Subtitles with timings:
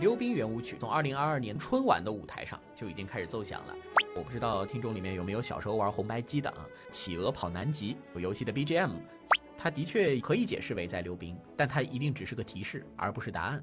[0.00, 3.74] 溜冰圆舞曲从二零二二年春晚的舞台上就已经开始奏响了。
[4.14, 6.64] 我不知道听众里面有没有小时候玩红白机的啊？
[6.92, 8.92] 企鹅跑南极有游戏的 BGM，
[9.56, 13.62] 它的确可以解释为在溜冰，但它一定只是个提示，而不是答案。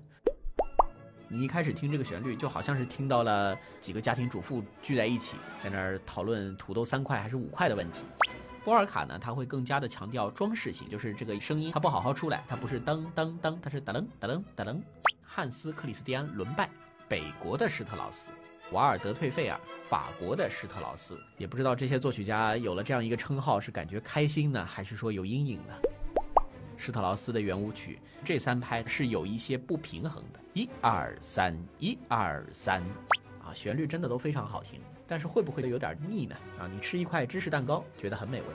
[1.30, 8.02] 你一开始听这个旋律，就好像是听到了几个家庭主妇聚在一起，在那儿讨论土豆三块还是五块的问题。
[8.66, 14.82] 波尔卡呢，它会更加的强调装饰性，就是这个声音它不好好出来，它不是噔噔噔，它是哒噔哒噔哒噔。
[15.24, 16.68] 汉斯·克里斯蒂安·伦拜，
[17.08, 18.32] 北国的施特劳斯；
[18.72, 21.20] 瓦尔德·退费尔，法国的施特劳斯。
[21.38, 25.74] 也不知道这些作曲家有了这样一个称号是感觉开心呢，还是说有阴影呢？
[26.76, 32.82] 施特劳斯的圆舞曲这三拍是有一些不平衡的，一二三，一二三，
[33.44, 36.36] 啊，旋律真的都非常好听，但是会不会有点腻呢？
[36.60, 38.48] 啊，你吃一块芝士蛋糕觉得很美味，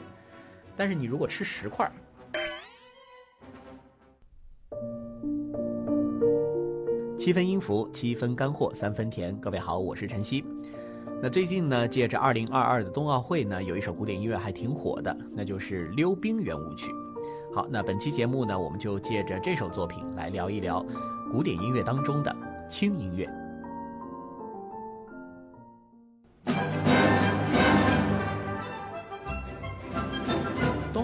[0.76, 1.90] 但是你如果吃十块。
[7.18, 9.36] 七分音符，七分干货，三分甜。
[9.36, 10.44] 各位好，我是晨曦。
[11.22, 16.90] 那最近呢，借着二零二二的冬奥会呢，有一首古典音乐还挺火的，那就是溜冰圆舞曲。
[17.54, 20.84] 好，那本期节目呢，我们就借着这首作品来聊一聊
[21.30, 22.34] 古典音乐当中的
[22.68, 23.28] 轻音乐。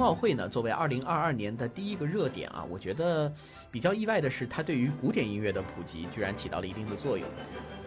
[0.06, 3.32] 奥会呢，作为二零二二年的第一个热点啊，我觉得
[3.72, 7.26] 比较意外的是，它对于古典音乐的普及居然起到了一定的作用。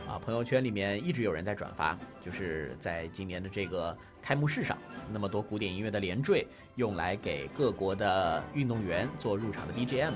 [0.06, 4.78] 啊，朋友圈里面一直有人在转发，就是在今年的这个开幕式上，
[5.14, 10.12] 那么多古典音乐的连缀，用来给各国的运动员做入场的 BGM。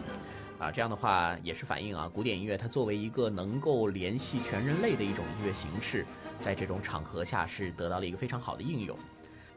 [0.60, 6.06] 啊，这样的话也是反映啊，古典音乐它作为一个能够联系全人类的一种音乐形式，
[6.42, 9.00] 在这种场合下是得到了一个非常好的应用。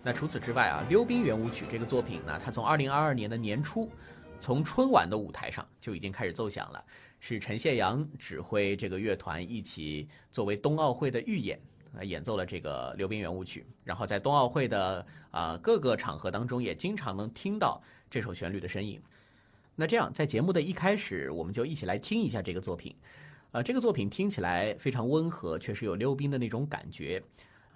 [0.07, 3.91] 那除此之外啊，《溜冰圆舞曲》这个作品呢，它从二零二二年的年初，
[4.39, 6.85] 从春晚的舞台上就已经开始奏响了，
[7.19, 11.59] 是陈谢阳指挥这个乐团一起作为冬奥会的预演
[11.99, 19.03] 啊，演奏了这个《溜冰圆舞曲》，然后在冬奥会的啊各个场合当中，也经常能听到这首旋律的身影。
[19.75, 22.95] 那这样，在节目的一开始，我们就一起来听一下这个作品。
[23.51, 27.21] 呃，这个作品听起来非常温和，确实有溜冰的那种感觉。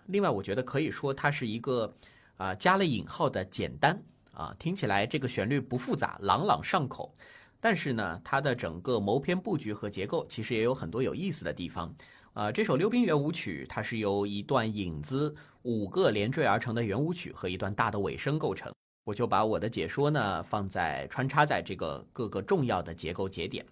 [0.06, 1.92] 另外，我觉得可以说它是一个。
[2.40, 4.02] 啊，加了引号的简单
[4.32, 7.14] 啊，听起来这个旋律不复杂，朗朗上口。
[7.60, 11.94] 但是呢，它的整个谋篇布局和结构其实也有很多有意思的地方。
[12.32, 18.72] 啊，这首溜冰圆舞曲，它是由一段引子、五个连缀而成的圆舞曲和一段大的尾声构成。
[19.04, 23.62] 我就把我的解说呢放在穿插在这个各个重要的结构节点。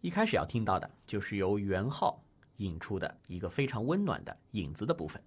[0.00, 2.18] 一开始要听到的就是由圆号
[2.56, 5.22] 引出的一个非常温暖的引子的部分。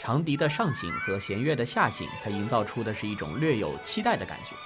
[0.00, 4.56] 长笛的上行和弦乐的下行，它营造出的是一种略有期待的感觉。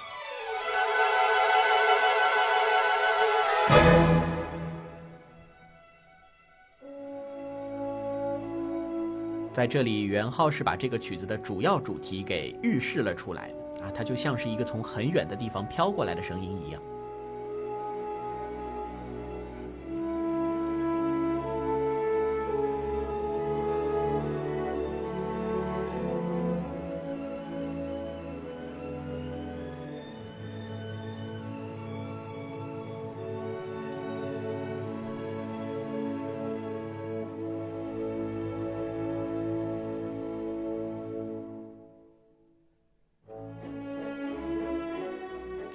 [9.53, 16.81] 在这里，元昊是把这个曲子的主要主题给预示了出来啊，它就像是一个从很远的地方飘过来的声音一样。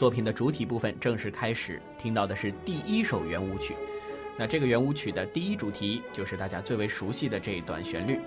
[0.00, 3.76] 作品的主体部分正式开始，听到的是第一首圆舞曲。
[4.38, 8.18] 那这个圆舞曲的第一主题就是大家最为熟悉的这一段旋律。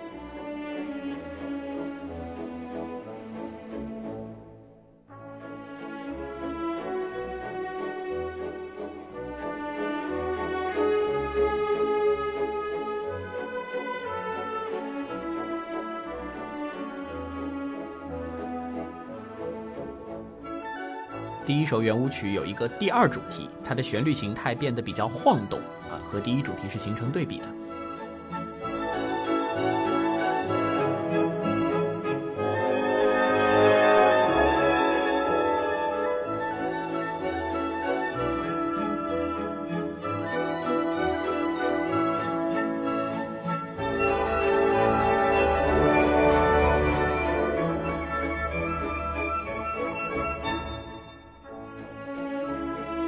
[21.74, 25.58] 首圆舞曲有一个第二主题，它的旋律形态变得比较晃动
[25.90, 27.46] 啊，和第一主题是形成对比的。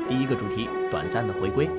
[0.08, 1.70] 第一个主题短暂的回归。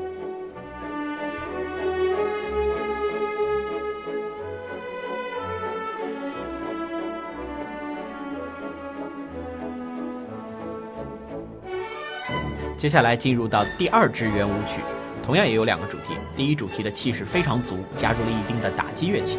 [12.77, 14.81] 接下来进入到第二支圆舞曲
[15.25, 16.15] 同样也有两个主题。
[16.37, 19.39] 第一主题的气势非常足加入了一定的打击乐器。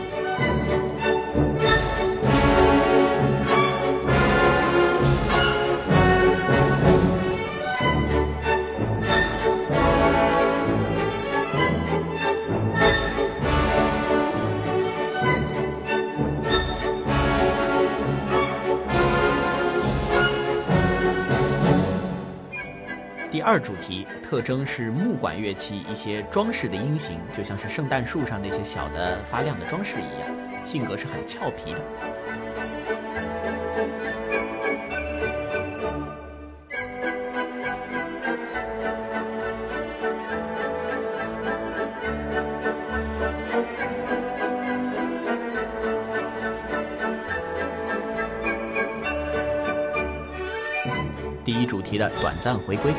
[23.59, 31.81] 主题特征是木管乐器一些装饰的音型，就像是圣诞树上那些小的发亮的装饰一样，性格是很俏皮的。
[51.45, 52.92] 第一主题的短暂回归。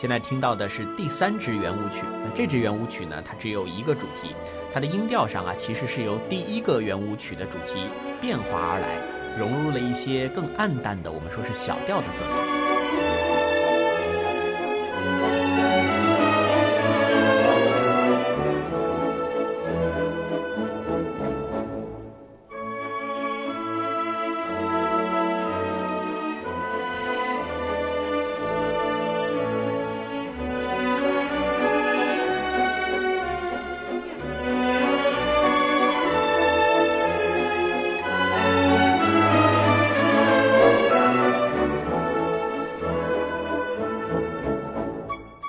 [0.00, 2.04] 现在听到的是第三支圆舞曲。
[2.24, 3.20] 那这支圆舞曲呢？
[3.22, 4.34] 它只有一个主题，
[4.72, 7.82] 它的音调上啊，其实是由第一个圆舞曲的主题
[8.20, 8.96] 变化而来，
[9.36, 12.77] 融入了一些更暗淡的，我们说是小调的色彩。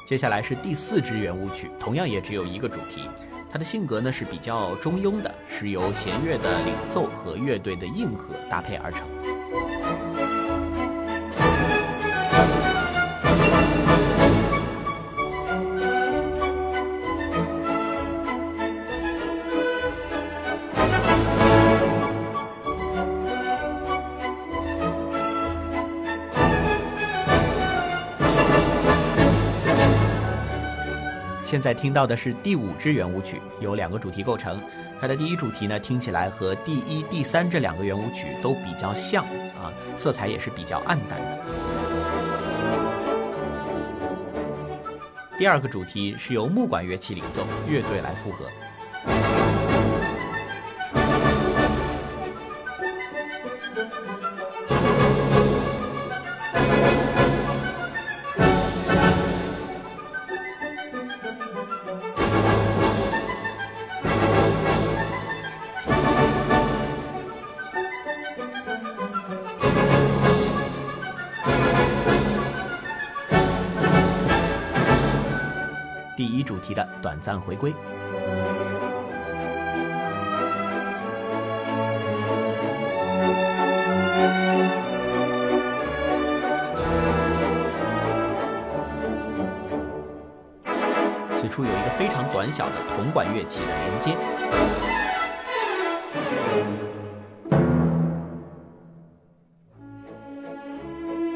[0.10, 3.08] 接下来是第四支圆舞曲，同样也只有一个主题。
[3.48, 9.04] 它的性格呢是比较中庸的，是由弦乐的领奏和乐队的硬核搭配而成。
[31.60, 34.62] 现在听到的是第五支圆舞曲，由两个主题构成。
[34.98, 39.26] 它的第一主题呢，听起来和第一、第三这两个圆舞曲都比较像
[39.62, 39.68] 啊，
[39.98, 41.38] 色彩也是比较暗淡的。
[45.38, 49.49] 第二个主题是由木管乐器领奏，乐队来附和。
[77.30, 77.72] 暂回归。
[91.36, 94.18] 此处有一个非常短小的铜管乐器的连接。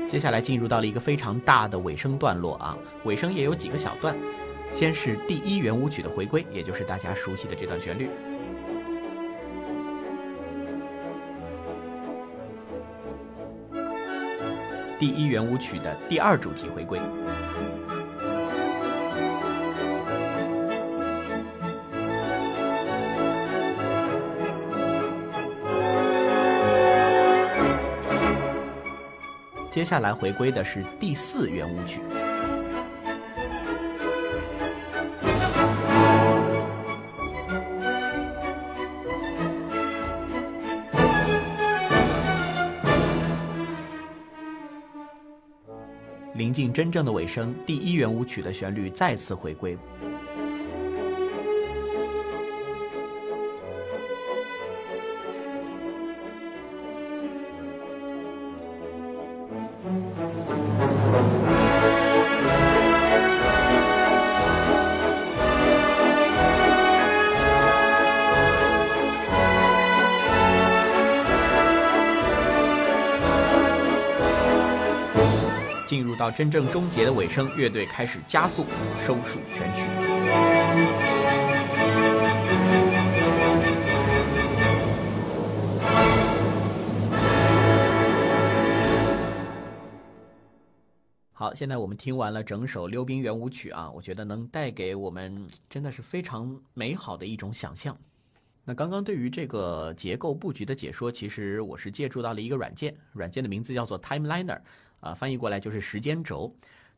[0.08, 4.15] 接下来进入到了一个非常大的尾声段落啊，尾声也有几个小段。
[4.75, 8.10] 先是第一圆舞曲的回归，也就是大家熟悉的这段旋律。
[15.00, 17.00] 第一圆舞曲的第二主题回归。
[29.72, 32.00] 接下来回归的是第四圆舞曲。
[46.53, 49.75] 进真正的尾声，第一圆舞曲的旋律再次回归。
[76.24, 78.63] 到真正终结的尾声，乐队开始加速，
[79.06, 79.84] 收束全曲。
[91.34, 97.98] 好，现在我们听完了整首《溜冰圆舞曲》啊，我觉得能带给我们真的是非常美好的一种想象。
[98.63, 104.62] 那刚刚对于这个结构布局的解说，其实我是借助到了一个软件，软件的名字叫做 Timeliner，
[105.03, 106.51] 啊，翻译过来就是时间轴。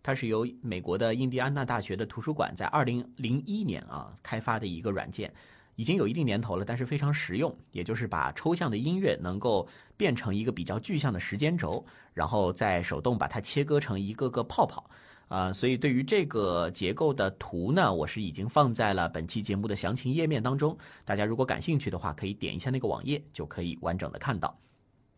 [0.04, 5.34] 它是由美国的印第安纳大学的图书馆在二零零一年啊开发的一个软件。
[5.78, 7.54] 已经有一定年头了，但是非常实用。
[7.74, 14.90] 也就是把抽象的音乐能够变成一个比较具象的时间轴，然后再手动把它切割成一个个泡泡。
[15.28, 20.78] 啊，所以对于这个结构的图呢，我是已经放在了本期节目的详情页面当中。
[21.04, 24.58] 大家如果感兴趣的话，可以点一下那个网页，就可以完整的看到。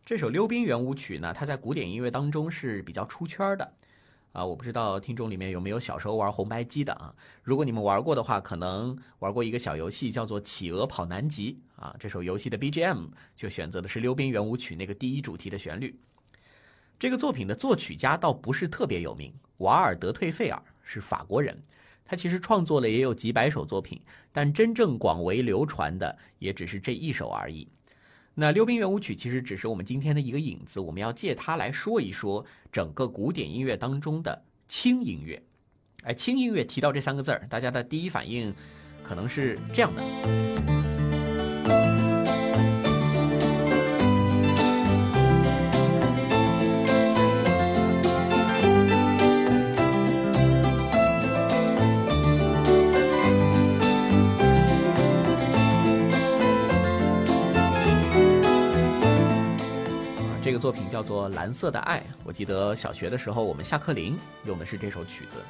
[0.08, 3.72] 这首溜冰圆舞曲呢，它在古典音乐当中是比较出圈的。
[4.32, 7.14] 啊，我不知道听众里面有没有小时候玩红白机的啊？
[7.42, 11.94] 如果你们玩过的话，可能玩过一个小游戏叫做《企鹅跑南极》啊。
[12.00, 15.94] 这首游戏的 BGM 就选择的是《溜冰圆舞曲》那个第一主题的旋律。
[16.98, 21.54] 这个作品的作曲家倒不是特别有名，瓦尔德退费尔是法国人，
[22.02, 24.00] 他其实创作了也有几百首作品，
[24.32, 27.68] 但真正广为流传的也只是这一首而已。
[28.40, 35.42] 那《溜冰圆舞曲》其实只是我们今天的一个影子，我们要借它来说一说整个古典音乐当中的轻音乐。
[36.04, 38.54] 哎，轻音乐提到这三个字儿，大家的第一反应
[39.02, 40.77] 可能是这样的。
[60.58, 65.40] 作品叫做《蓝色的爱》，我记得小学的时候，我们下课铃用的是这首曲子，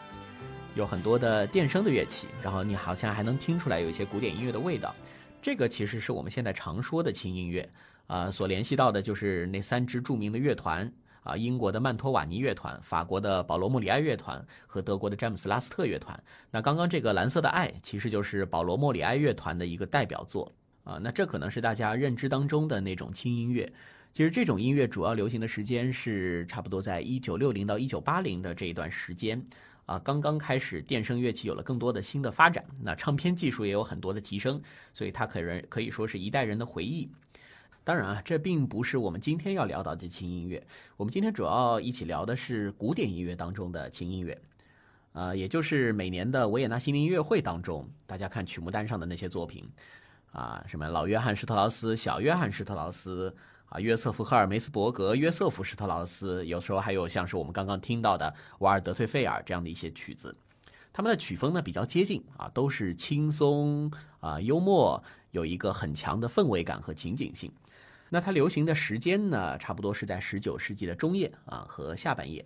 [0.75, 4.95] 有很多的电声的乐器，然后你好像还能听出来有一些古典音乐的味道。
[5.41, 7.67] 这个其实是我们现在常说的轻音乐
[8.07, 16.23] 啊，所联系到的就是那三支著名的乐团啊，英国的曼托瓦尼乐团、法国的保罗·莫里埃乐团和德国的詹姆斯·拉斯特乐团。
[16.51, 20.53] 那刚刚这个《蓝色的爱》其实就是保罗·莫里埃乐团的一个代表作
[20.85, 23.73] 啊，那这可能是大家认知当中的那种轻音乐。
[24.19, 29.41] 其实这种音乐主要流行的时间是差不多在一九六零到一九八零的这一段时间，
[29.87, 34.61] 啊，刚刚开始电声乐器有了更多的新的发展，那唱片技术也有很多的提升，
[34.93, 37.09] 所以它可人可以说是一代人的回忆。
[37.85, 44.37] 当然啊，这并不是我们今天要聊到的轻音乐，我们今天主要一起聊的是古典音乐当中的轻音乐，
[45.13, 49.65] 呃，也就是每年的维也纳新年音乐会当中，大家看曲目单上的那些作品，
[50.33, 53.33] 啊，什么老约翰施特劳斯、小约翰施特劳斯。
[53.69, 60.35] 啊，约瑟夫·赫尔梅斯伯格、约瑟夫·施特劳斯，有时候还有像是我们刚刚听到的瓦尔德退费尔这样的一些曲子，
[60.93, 67.53] 他们的曲风呢比较接近啊，都是轻松啊、幽默，有一个很强的氛围感和情景性。
[68.09, 72.43] 那它流行的时间呢，差不多是在十九世纪的中叶啊和下半叶。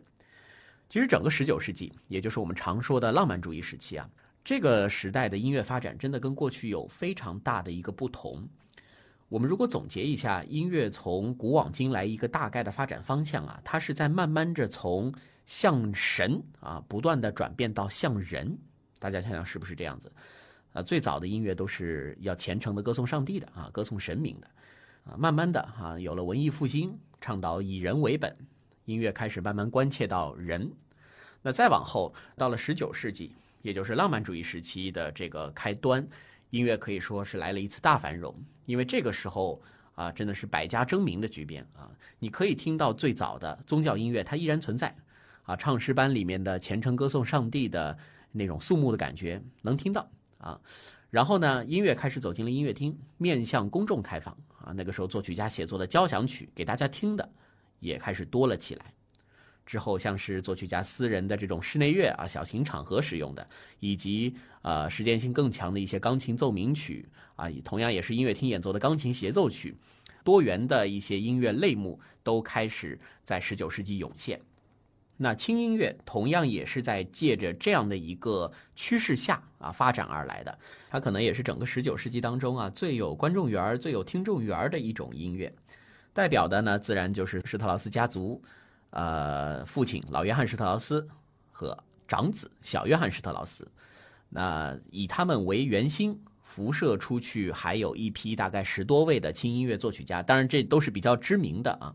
[0.88, 4.10] 其实整个十九世纪，也就是我们常说的浪漫主义时期啊，
[4.42, 8.46] 这个时代的音乐发展真的跟过去有非常大的一个不同。
[9.32, 15.10] 我们如果总结一下音乐从古往今来一个大概的发展方向啊，它是在慢慢着从
[15.46, 18.54] 像神啊不断的转变到像人，
[18.98, 20.12] 大家想想是不是这样子？
[20.74, 24.46] 啊，最早的音乐都是要虔诚的歌颂上帝的啊，歌颂神明的，
[25.04, 28.36] 啊，慢慢的啊有了文艺复兴，倡导以人为本，
[28.84, 30.70] 音乐开始慢慢关切到人。
[31.40, 36.06] 那再往后到了十九世纪，也就是浪漫主义时期的这个开端。
[36.52, 38.34] 音乐可以说是来了一次大繁荣，
[38.66, 39.60] 因为这个时候
[39.94, 41.90] 啊，真的是百家争鸣的局面啊。
[42.18, 44.94] 你可以听到最早的宗教音乐，它依然存在，
[45.44, 47.96] 啊，唱诗班里面的虔诚歌颂上帝的
[48.32, 50.06] 那种肃穆的感觉能听到
[50.36, 50.60] 啊。
[51.08, 54.72] 然后呢，音乐开始走进了音乐厅，面向公众开放啊。
[54.76, 57.26] 那个时候，作曲家写作的交响曲给大家听的
[57.80, 58.92] 也开始多了起来。
[59.64, 69.76] 之后，像是作曲家私人的这种室内乐啊，小型场合使用的，以及呃时间性更强的一些钢琴奏鸣曲啊，同样也是音乐厅演奏的钢琴协奏曲，
[70.24, 74.40] 多元的一些音乐类目都开始在十九世纪涌现。
[75.18, 85.52] 那轻音乐同样也是在借着这样的一个趋势下啊发展而来的，它可能也是整个十九世纪当中啊最有观众缘、最有听众缘的一种音乐。
[86.12, 88.42] 代表的呢，自然就是施特劳斯家族。
[88.90, 91.08] 呃，父亲老约翰施特劳斯
[91.50, 93.66] 和长子小约翰施特劳斯，
[94.34, 101.94] 那以他们为圆心，辐射出去还有一批大概十多位的轻音乐作曲家，当然这都是比较知名的啊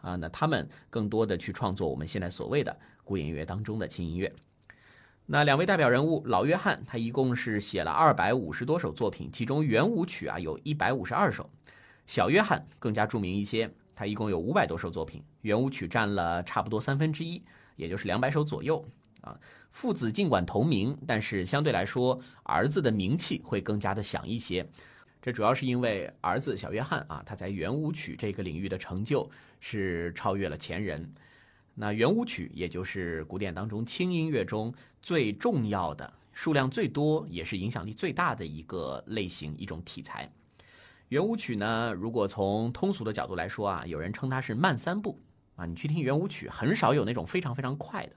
[0.00, 2.74] 啊，那他们更多的去创作我们现在所谓的
[3.04, 4.32] 古典音乐当中的轻音乐。
[5.26, 11.48] 那两位代表人物老约翰，他一共是写了二百五十多首作品，其中圆舞曲啊有一百五十二首。
[12.06, 17.42] 小约翰更加著名一些，他一共有五百多首作品，圆舞曲占了差不多三分之一，
[17.76, 18.86] 也就是两百首左右
[19.22, 19.38] 啊。
[19.74, 24.64] 父子尽管同名，但是相对来说，儿子的名气会更加的响一些。
[25.20, 29.28] 这主要是因为儿子小约翰啊，他在圆舞曲这个领域的成就
[29.58, 31.12] 是超越了前人。
[31.74, 40.30] 那圆舞曲也就是古典当中轻音乐中最重要的、数量最多也是影响力最大的一个类型、一种题材。
[41.08, 45.18] 圆舞曲呢，如果从通俗的角度来说啊，有人称它是慢三步
[45.56, 45.66] 啊。
[45.66, 48.12] 你去听圆舞曲，很少有那种非常非常快的，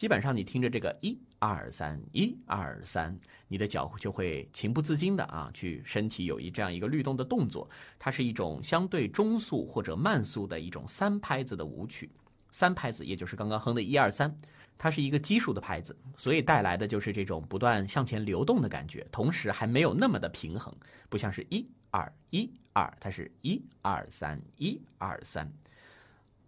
[0.00, 3.14] 基本上你听着这个一二三一二三，
[3.48, 7.68] 你的脚就会情不自禁的啊，去身体有一这样一个律动的动作。
[7.98, 12.10] 它是一种相对中速或者慢速的一种三拍子的舞曲。
[12.50, 14.34] 三拍子，也就是刚刚哼的一二三，
[14.78, 20.74] 它是一个奇数的拍子，所以带来的就是这种不断向前流动的感觉，同时还没有那么的平衡，
[21.10, 25.52] 不像是一二一二，它是一二三一二三。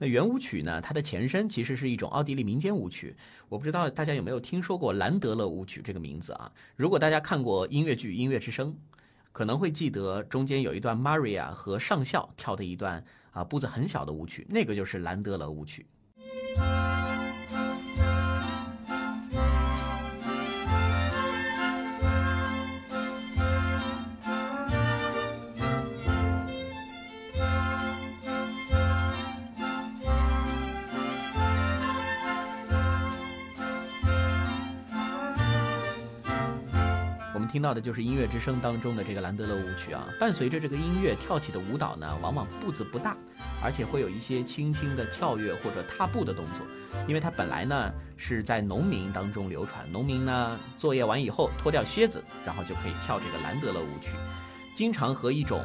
[0.02, 0.80] 那圆舞曲呢？
[0.80, 3.14] 它的前身其实是一种奥地利民间舞曲，
[3.48, 6.50] 我不知道大家有没有听说过兰德勒舞曲这个名字啊？
[6.74, 8.72] 如果大家看过音乐剧《音乐之声》，
[9.30, 15.86] 可能会记得中间有一段 Maria 和上校跳的一段啊步子很小的舞曲，那个就是兰德勒舞曲。
[37.52, 43.14] 听到的就是音乐之声当中的这个兰德勒舞曲啊，伴随着这个音乐跳起的舞蹈呢，往往步子不大，
[43.62, 46.66] 而且会有一些轻轻的跳跃或者踏步的动作，
[47.06, 54.12] 因为它本来呢是在农民当中流传，农民呢作业完以后脱掉靴子，然后就可以跳这个兰德勒舞曲，
[54.74, 55.62] 经常和一种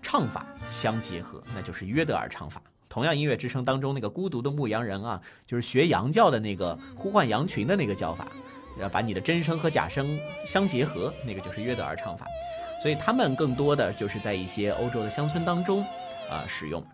[0.00, 2.62] 唱法相结合，那就是约德尔唱法。
[2.88, 8.26] 同样，音乐之声当中那个孤独的牧羊人啊，就是学羊叫的那个呼唤羊群的那个叫法。
[8.78, 12.26] 要把你的真声和假声相结合，那个就是约德尔唱法，
[12.82, 15.82] 所以他们更多的就是在一些欧洲的乡村当中
[16.30, 16.84] 啊使用。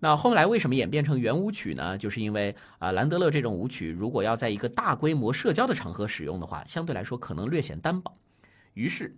[0.00, 1.96] 那后来为什么演变成圆舞曲呢？
[1.96, 8.12] 就是因为啊兰德勒这种舞曲如果要在一个大规模社交的场合使用的话，相对来说可能略显单薄，
[8.74, 9.16] 于是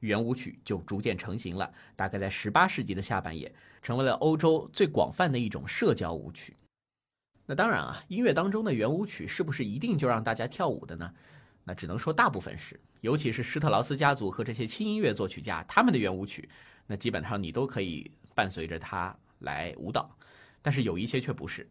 [0.00, 1.72] 圆舞曲就逐渐成型了。
[1.96, 6.54] 大概在十八世纪的下半叶，成为了欧洲最广泛的一种社交舞曲。
[7.46, 11.14] 那当然啊，音乐当中的圆舞曲是不是一定就让大家跳舞的呢？
[11.68, 16.48] 那只能说大部分是，尤其是施特劳斯家族和这些轻音乐作曲家，他们的圆舞曲，
[16.86, 20.08] 那基本上你都可以伴随着它来舞蹈。
[20.62, 21.68] 但是有一些却不是，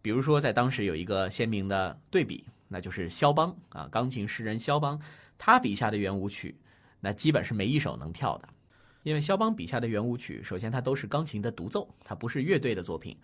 [0.00, 4.96] 比如说在当时有一个鲜明的对比，那就是肖邦啊，钢琴诗人肖邦，
[5.36, 6.56] 他笔下的圆舞曲，
[7.00, 8.48] 那基本是没一首能跳的，
[9.02, 13.18] 因为肖邦笔下的圆舞曲，首先它都是钢琴的独奏，它不是乐队的作品。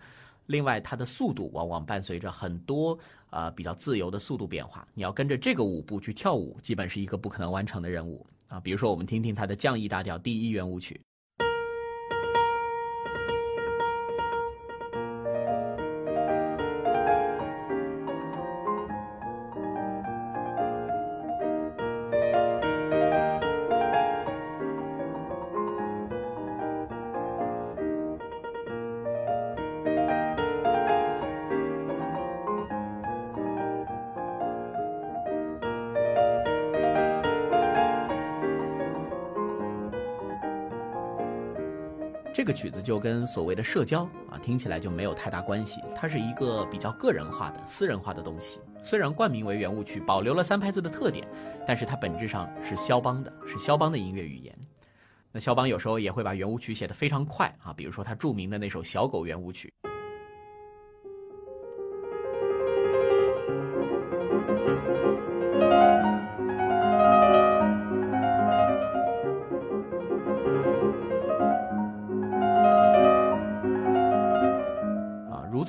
[0.49, 2.97] 另外，它的速度往往伴随着很多
[3.29, 8.59] 啊比较自由的速度变化，你要跟着这个舞步去跳舞，基本是一个不可能完成的任务啊。
[8.59, 10.99] 比如说，我们听听它的降 E 大调第一圆舞曲。
[42.59, 45.79] 曲子就跟所谓的社交啊，听起来就没有太大关系。
[45.95, 48.59] 它是一个比较个人化的、私人化的东西。
[48.83, 51.25] 虽然冠名为圆舞曲，保留了三拍子的特点，
[51.65, 54.53] 但是它本质上是肖邦的，是肖邦的音乐语言。
[55.31, 59.73] 那肖邦有时候也会把圆舞曲写得非常快啊，比如说他著名的那首《小狗圆舞曲》。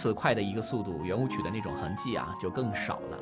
[0.00, 3.18] 此快的一个速度，圆舞曲的那种痕迹啊就更少了。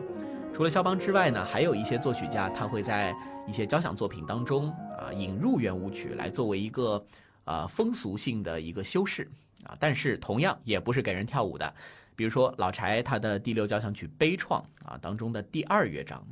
[0.54, 3.12] 除了肖邦之外呢，还有一些作曲家，他会在
[3.48, 7.04] 一些交响作品当中啊引入圆舞曲来作为一个
[7.42, 9.28] 啊风俗性的一个修饰
[9.64, 11.74] 啊，但是同样也不是给人跳舞的。
[12.14, 16.24] 比如说老柴他的第六交响曲悲怆啊当中的第二乐章。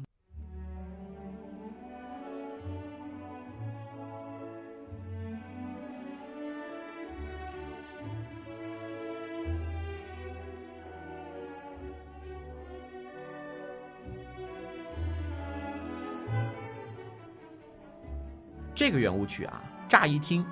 [18.87, 20.47] 这个圆舞曲啊，乍一听，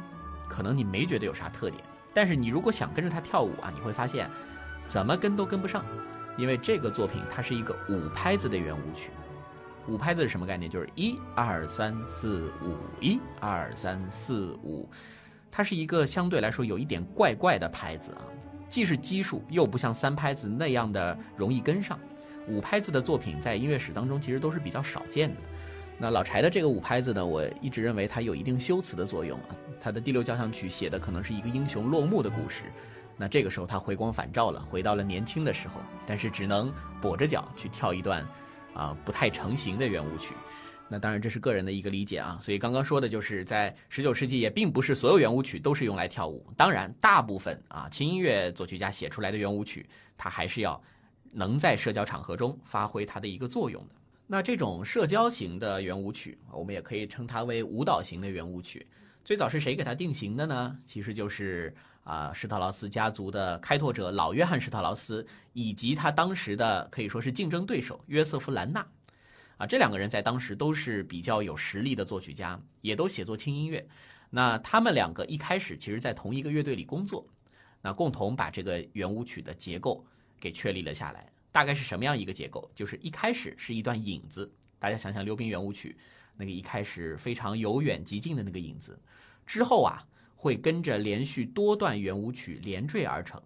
[0.49, 1.81] 可能你没觉得有啥特点，
[2.13, 4.29] 但是你如果想跟着它跳舞啊，你会发现，
[4.89, 5.85] 怎么跟都跟不上，
[6.37, 9.13] 因为这个作品它是一个五拍子的圆舞曲。
[9.87, 10.69] 五拍子是什么概念？
[10.69, 14.91] 就是一二三四五，一二三四五，
[15.49, 18.27] 它是一个相对来说有一点怪怪的拍子啊，
[18.69, 21.97] 既是奇数，又不像三拍子那样的容易跟上。
[22.49, 25.41] 五拍子的作品在音乐史当中其实都是比较少见的。
[25.97, 29.57] 那老柴的这个五拍子呢，我一直认为它有一定修辞的作用啊。
[29.81, 32.65] 他的第六交响曲写的可能是一个英雄落幕的故事，
[33.17, 38.27] 那这个时候他回光返照了，回到了年轻的时候，但是只能跛着脚去跳一段，
[38.75, 40.35] 啊不太成型的圆舞曲。
[40.89, 42.39] 那当然这是个人的一个理解啊。
[42.41, 50.81] 所以刚刚说的就是在十九世纪也并不是所有圆舞曲都是用来跳舞，当然大部分啊轻音乐作曲家写出来的圆舞曲，它还是要
[51.31, 53.95] 能在社交场合中发挥它的一个作用的。
[54.27, 58.87] 那这种社交型的圆舞曲，我们也可以称它为舞蹈型的圆舞曲。
[59.23, 60.79] 最早是谁给它定型的呢？
[60.87, 68.87] 其实就是啊施特劳斯家族的开拓者老约翰施特劳斯，以及他当时的可以说是竞争对手约瑟夫兰纳。
[69.57, 73.87] 啊，这两个人在当时都是比较有实力的作曲家，也都写作轻音乐。
[74.31, 77.25] 那他们两个一开始其实在同一个乐队里工作，
[77.81, 80.05] 那共同把这个圆舞曲的结构
[80.41, 81.31] 给确立了下来。
[81.55, 82.69] 大概是什么样一个结构？
[82.75, 85.97] 就是一开始是一段影子，大家想想溜冰圆舞曲
[86.37, 88.99] 那个一开始非常由远及近的那个影子，
[89.47, 90.03] 之后啊
[90.35, 93.41] 会跟着连续多段圆舞曲连缀而成，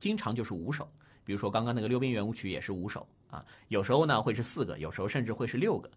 [0.00, 0.90] 经常就是五首。
[1.24, 5.88] 比如说刚刚那个溜冰圆舞曲也是五首啊，有时候呢会是四个，有时候甚至会是六个。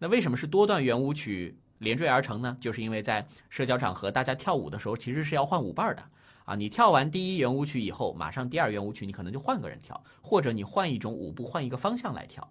[0.00, 2.56] 那为什么是多段圆舞曲连缀而成呢？
[2.60, 6.02] 就是因为在社交场合大家跳舞的时候，其实是要换舞伴的。
[6.44, 12.46] 啊，你跳完第一圆舞曲以后，马上第二圆舞曲，你可能就换个人跳，或者你换一种舞步，换一个方向来跳，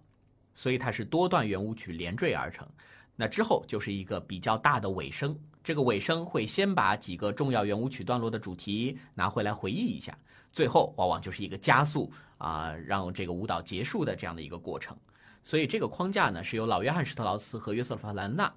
[0.54, 2.66] 所以它是多段圆舞曲连缀而成。
[3.14, 10.16] 那之后就是一个比较大的尾声，这个尾声会先把几个重要圆舞曲段落的主题拿回来回忆一下，
[10.50, 14.96] 最后往往就是一个加速啊，让这个舞蹈结束的这样的一个过程。
[15.44, 18.50] 所以这个框架呢，是由老约翰施特劳斯和约瑟夫兰纳。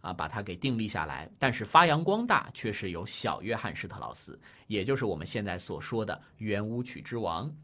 [0.00, 7.54] 啊，把它给定立下来，但是发扬光大却是由小约翰施特劳斯，也就是我们现在所说的圆舞曲之王。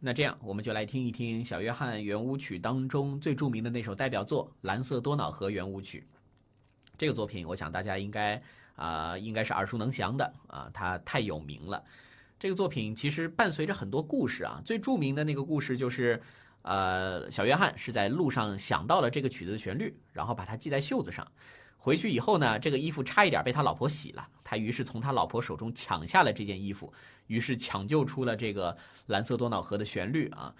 [0.00, 6.06] 那这样，我们就来听一听小约翰圆舞曲当中最著名的那首代表作《蓝色多瑙河圆舞曲》。
[6.98, 8.42] 这个作品，我想大家应该
[8.74, 11.82] 啊，应该是耳熟能详的啊，它太有名了。
[12.38, 16.20] 这个作品其实伴随着很多故事啊，最著名的那个故事就是。
[16.64, 21.26] 呃，小约翰是在路上想到了这个曲子的旋律，然后把它系在袖子上。
[21.76, 26.90] 回去以后呢，这个衣服差一点被他老婆洗了，他于是从他老婆手中抢下了这件衣服，
[27.26, 28.74] 于是抢救出了这个
[29.08, 30.54] 蓝色多瑙河的旋律啊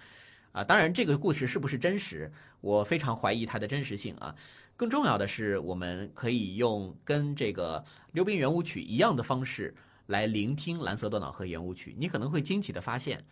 [0.51, 0.63] 啊！
[0.63, 4.35] 当然，这个故事是不是真实，我非常怀疑它的真实性啊。
[4.77, 9.73] 更重要的是，我们可以用跟这个溜冰圆舞曲一样的方式
[10.05, 13.25] 来聆听蓝色多瑙河圆舞曲，你可能会惊奇的发现，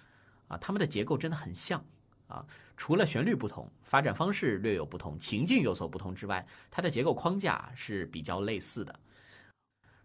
[0.48, 1.86] 啊，它们的结构真的很像。
[2.28, 2.44] 啊，
[2.76, 9.00] 除了旋律不同，发展方式略有不同，情境有所不同之外，它的结构框架是比较类似的。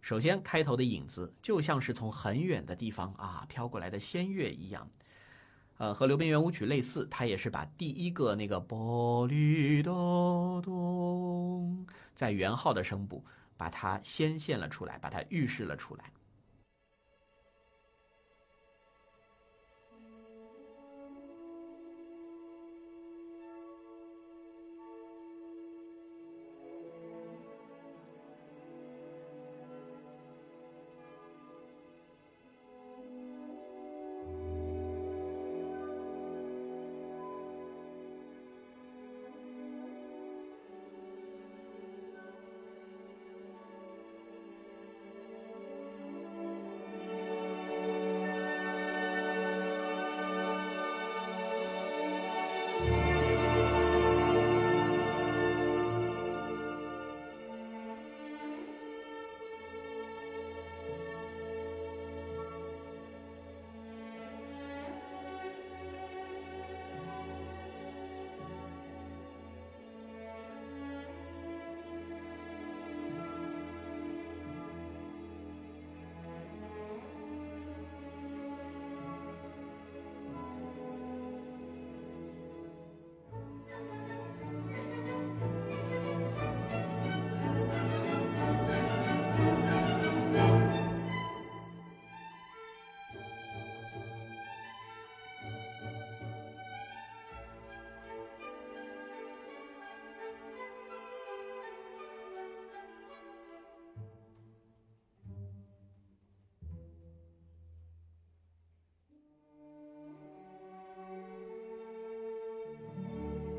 [0.00, 4.88] 首先，开头的影子就像是从很远的地方啊飘过来的仙乐一样，
[5.78, 13.24] 呃，和《流冰圆舞曲》类似，它也是把第一个那个波哩哆咚在圆号的声部，
[13.56, 16.04] 把它先现了出来，把它预示了出来。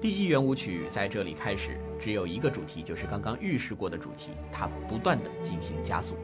[0.02, 6.16] 第一圆舞曲在这里开始，只有一个主题，就是刚刚预示过的主题，它不断的进行加速。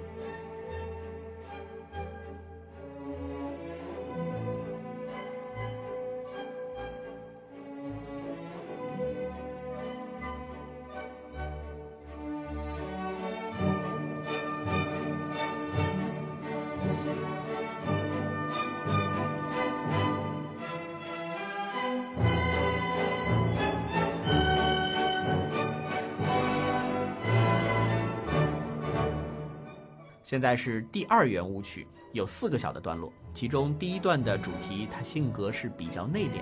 [30.35, 36.41] 现在是第二圆舞曲，有四个小的段落，其中第一段的主题，它性格是比较内敛。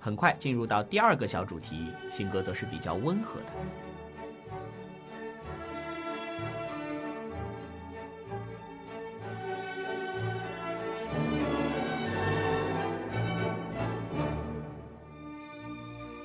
[0.00, 3.89] 很快进入到第二个小主题，性格则是比较温和的。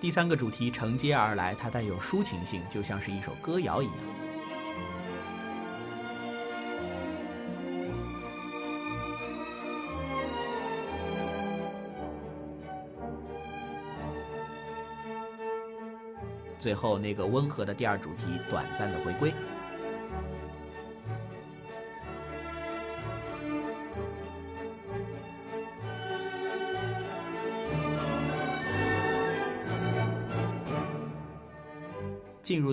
[0.06, 3.96] 第三个主题承接而来，它带有抒情性，就像是一首歌谣一样。
[16.60, 19.34] 最后那个温和的第二主题短暂的回归。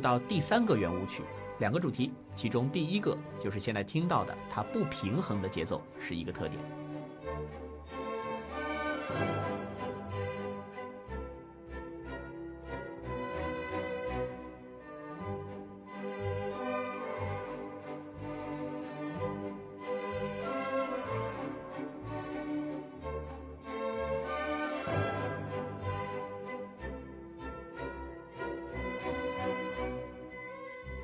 [0.03, 1.23] 到第三个圆舞曲，
[1.61, 6.61] 两个主题，其中第一个就是现在听到的，它不平衡的节奏是一个特点。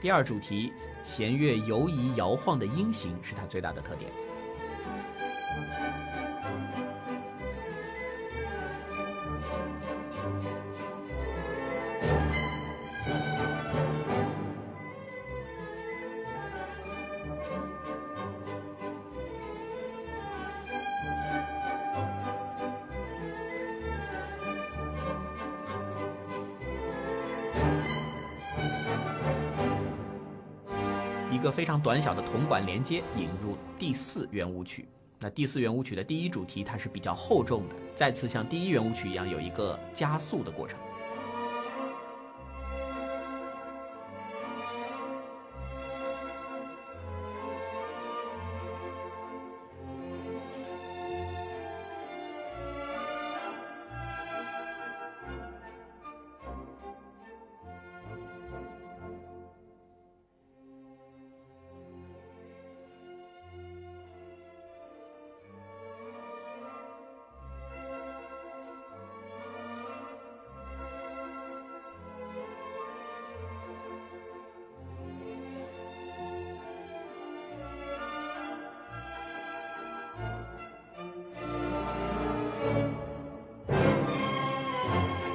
[0.08, 0.72] 第二主题，
[1.04, 4.10] 弦乐游移摇晃的音型是它最大的特点。
[31.80, 34.88] 短小的铜管连接引入第四圆舞曲。
[35.20, 40.78] 那第四圆舞曲的第一主题，它是比较厚重的，再次像第一圆舞曲一样有一个加速的过程。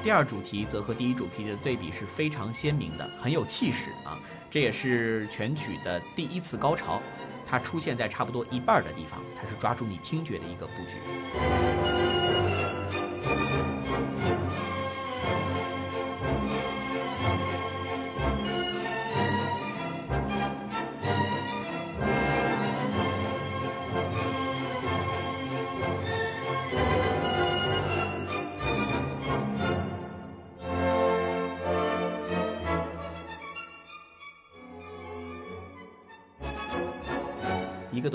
[0.04, 4.20] 第二主题则和第一主题的对比是非常鲜明的，很有气势啊！
[4.52, 7.02] 这也是全曲的第一次高潮，
[7.48, 10.98] 它出现在差不多一半的地方，它是抓住你听觉的一个布局。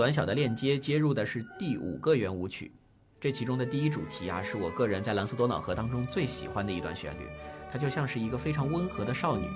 [0.09, 2.73] 短小的链接接入的是第五个圆舞曲，
[3.21, 7.27] 这其中的第一主题啊，是我个人在《蓝色多瑙河》当中最喜欢的一段旋律，
[7.71, 9.47] 它就像是一个非常温和的少女，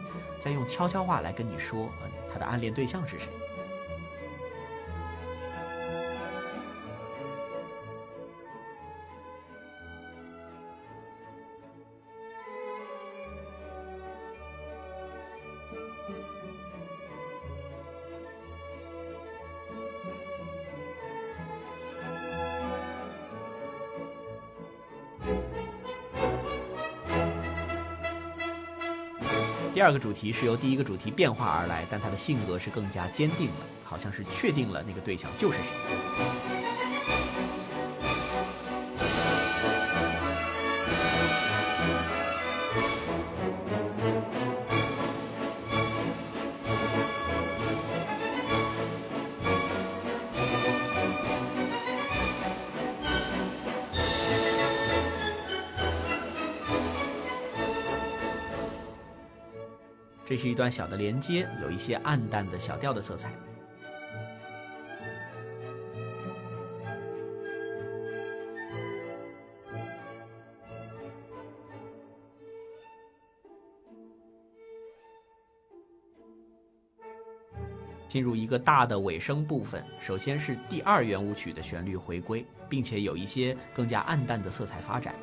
[0.43, 1.89] 在用悄悄话来跟你说，
[2.31, 3.29] 她的暗恋对象是谁。
[29.83, 36.42] 第二个主题是由第一个主题变化而来，但他的性格是更加坚定了，好像是确定了那个对象就是谁。
[60.53, 63.33] 一段小的连接，有一些暗淡的小调的色彩。
[78.07, 85.15] 进入一个大的尾声部分，首先是第二圆舞曲的旋律回归，并且有一些更加暗淡的色彩发展。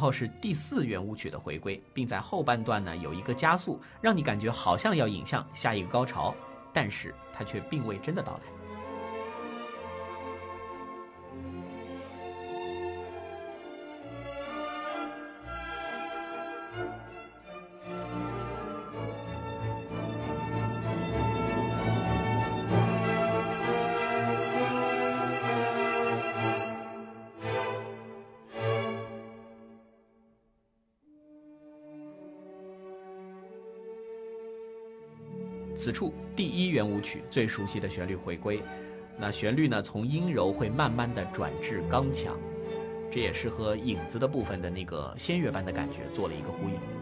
[0.00, 6.34] 后是第四圆舞曲的回归，并在后半段呢有一个加速，让你感觉好像要引向下一个高潮，
[6.72, 8.59] 但是它却并未真的到来。
[37.02, 38.62] 曲最熟悉的旋律回归，
[39.18, 42.36] 那旋律呢从阴柔会慢慢的转至刚强，
[43.10, 46.99] 这也是和影子的部分的那个仙乐般的感觉做了一个呼应。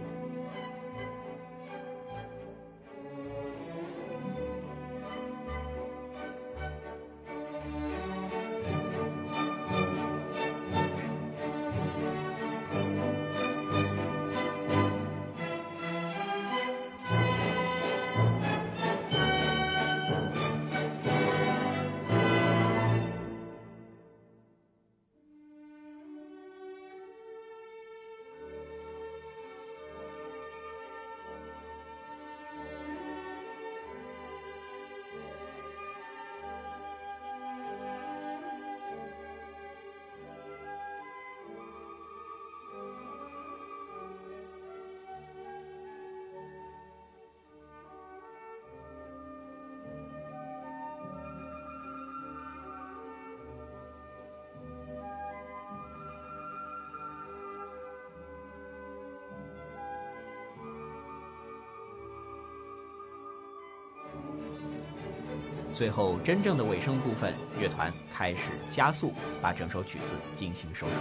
[65.78, 70.92] 最后，真正的尾声部分，乐团开始加速，把整首曲子进行收束。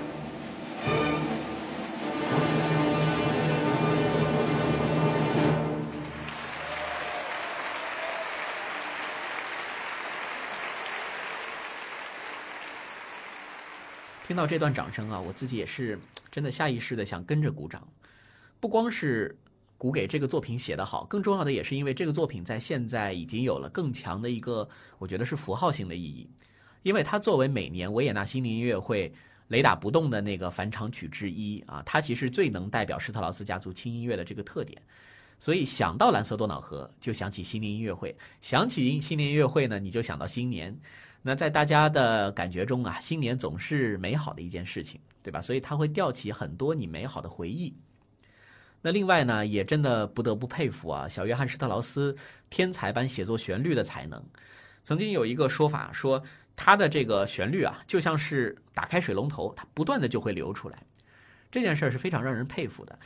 [14.28, 17.82] 听到这段掌声啊，我自己也是真的下意识的想跟着鼓掌，
[18.60, 19.36] 不光是。
[19.78, 26.28] 鼓给这个作品写得好，更重要的也是因为这个作品在现在已经有了更强的一个，我觉得是符号性的意义，
[26.82, 29.13] 因为它作为每年维也纳新年音乐会
[29.50, 34.82] 雷打不动的那个返场曲之一啊，它其实最能代表施特劳斯家族轻音乐的这个特点，
[35.39, 40.76] 所以想到蓝色多瑙河就想起新年音乐会，想起新年音乐会呢，你就想到新年，
[41.22, 45.39] 那在大家的感觉中啊，新年总是美好的一件事情，对吧？
[45.39, 47.76] 所以它会吊起很多你美好的回忆。
[48.82, 52.15] 那另外呢，也真的不得不佩服啊，小约翰施特劳斯
[52.49, 54.23] 天才般写作旋律的才能。
[54.84, 56.23] 曾经有一个说法说，
[56.55, 60.82] 他的这个旋律啊，就像是打开水龙头，它不断的就会流出来。
[61.51, 62.99] 这件事儿是非常让人佩服的。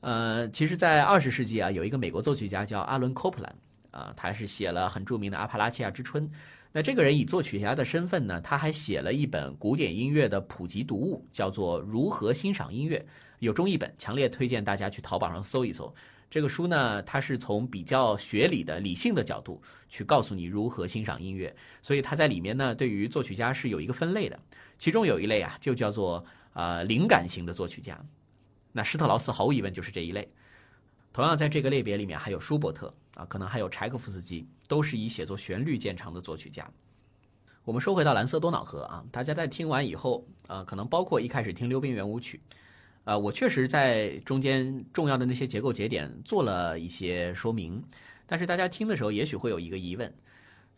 [0.00, 3.54] 呃，其实，在二十世纪啊，有一个美国作曲家叫阿伦·科普兰，
[3.90, 6.26] 啊，他是写了很著名的《阿帕拉契亚之春》。
[6.72, 12.98] 那这个人以作曲家的身份呢，他还写了一本古典音乐的普及读物，叫做《如何欣赏音乐》。
[13.38, 15.94] 有中译本，强烈推荐大家去淘宝上搜一搜。
[16.28, 21.54] 这个书呢，它是从比较学理的、理性的角度去告诉你如何欣赏音乐。
[21.80, 24.38] 所以它在里面呢，对于作曲家是有一个分类的。
[24.78, 27.98] 其中有一类啊，就叫做呃灵感型的作曲家。
[28.72, 30.28] 那施特劳斯毫无疑问就是这一类。
[31.12, 36.68] 同样在这个类别里面，还有舒伯特啊，可能还有柴可夫斯基，都是以写作旋律见长的作曲家。
[37.64, 42.40] 我们说回到蓝色多瑙河啊，大家在听完以后，呃，可能包括一开始听溜冰圆舞曲，
[43.06, 47.80] 呃，我确实在中间重要的那些结构节点做了一些说明，
[48.26, 50.12] 但是大家听的时候也许会有一个疑问，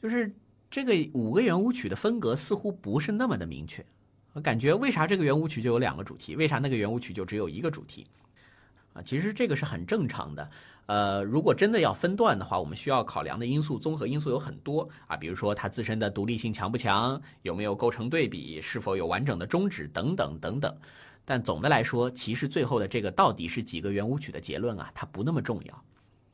[0.02, 0.30] 就是
[0.70, 3.82] 这个五个圆舞曲的风格似乎不是那么的明确，
[4.34, 8.06] 我感觉为啥这个圆舞曲就有两个主题，为啥那个圆舞曲就只有一个主题？
[8.92, 10.50] 啊，其实这个是很正常的。
[10.84, 20.76] 呃，如果真的要分段的话，我们需要考量的因素，综合因素有很多啊，比如说它自身的独立性强不强，有没有构成对比，是否有完整的终止等等等等。
[21.30, 25.84] 但总的来说，其实最后的这个到底是几个圆舞曲的结论啊，它不那么重要。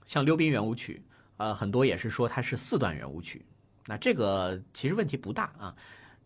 [0.06, 1.02] 像溜冰圆舞曲，
[1.36, 3.44] 呃，很多也是说它是四段圆舞曲，
[3.86, 5.74] 那这个其实问题不大啊。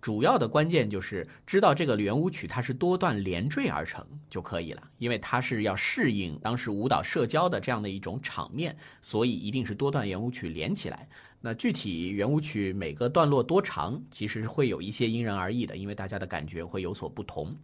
[0.03, 11.09] 主要的关键就是知道这个圆舞曲它是多段连缀而成就可以了，因为它是要适应当时舞蹈社交的这样的一种场面，所以一定是多段圆舞曲连起来。
[11.41, 17.57] 那具体圆舞曲每个段落多长，其实会有一些因人而异的，因为大家的感觉会有所不同。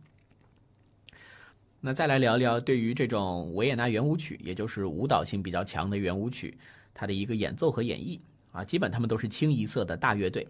[1.87, 6.57] 那再来聊聊对于这种维也纳圆舞曲，也就是舞蹈性比较强的圆舞曲，
[6.95, 8.19] 它的一个演奏和演绎
[8.53, 10.49] 啊，基本他们都是清一色的大乐队。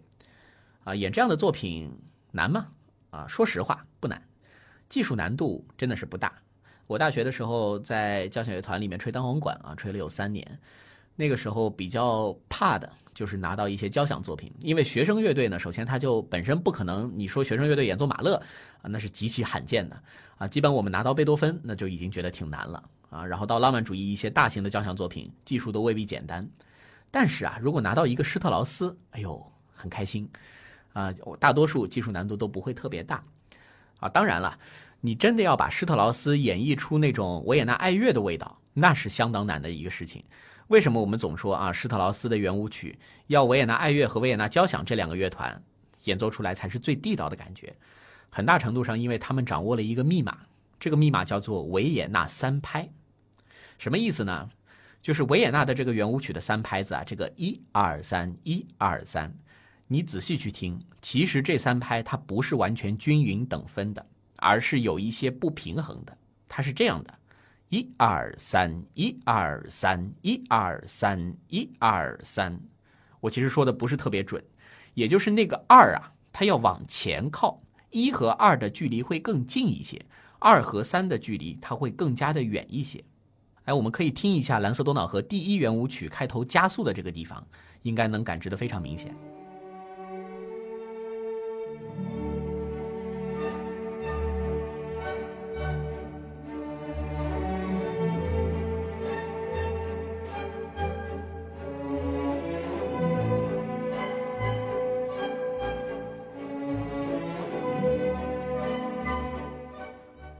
[0.85, 1.91] 啊，演这样的作品
[2.31, 2.67] 难吗？
[3.09, 4.21] 啊，说实话不难，
[4.87, 6.31] 技术难度真的是不大。
[6.87, 10.57] 我大学的时候在交响乐团里面吹单簧管啊，吹了有三年。
[11.17, 18.35] 那个时候比较怕的就是拿到一些交响作品，因为学生乐队呢，首先它就本身不可能，你说学生乐队演奏马勒
[18.81, 20.01] 啊，那是极其罕见的
[20.37, 20.47] 啊。
[20.47, 23.25] 基本我们拿到贝多芬，那就已经觉得挺难了啊。
[23.25, 26.49] 然后到浪漫主义一些大型的交响作品，技术都未必简单。
[27.11, 30.29] 但是啊，如果拿到一个施特劳斯，哎呦，很开心。
[30.93, 33.21] 啊，大多数技术难度都不会特别大，
[33.99, 34.57] 啊，当然了，
[35.01, 40.23] 你真的要把施特劳斯演绎出那种维也纳爱乐的味道，那是相当难的一个事情。
[40.67, 45.61] 为什么我们总说啊，施特劳斯的圆舞曲要维也纳爱乐和维也纳交响这两个乐团
[46.05, 47.75] 演奏出来才是最地道的感觉？
[48.35, 50.37] 很大程度上，因为他们掌握了一个密码，
[50.77, 52.89] 这个密码叫做维也纳三拍。
[53.77, 54.49] 什么意思呢？
[55.01, 59.33] 就是维也纳的这个圆舞曲的三拍子啊，这个一二三，一二三。
[59.87, 64.05] 你仔细去听，其实这三拍它不是完全均匀等分的，
[64.35, 66.17] 而是有一些不平衡的。
[66.49, 67.13] 它是这样的：
[67.69, 72.59] 一二三，一二三，一二三，一二三。
[73.21, 74.43] 我其实说的不是特别准，
[74.93, 77.61] 也就是那个二啊，它要往前靠，
[77.95, 80.05] 一和二的距离会更近一些，
[80.39, 83.01] 二和三的距离它会更加的远一些。
[83.63, 87.41] 哎，我们可以听一下《蓝色多瑙河》第一圆舞曲开头加速的这个地方，
[87.83, 89.15] 应该能感知的非常明显。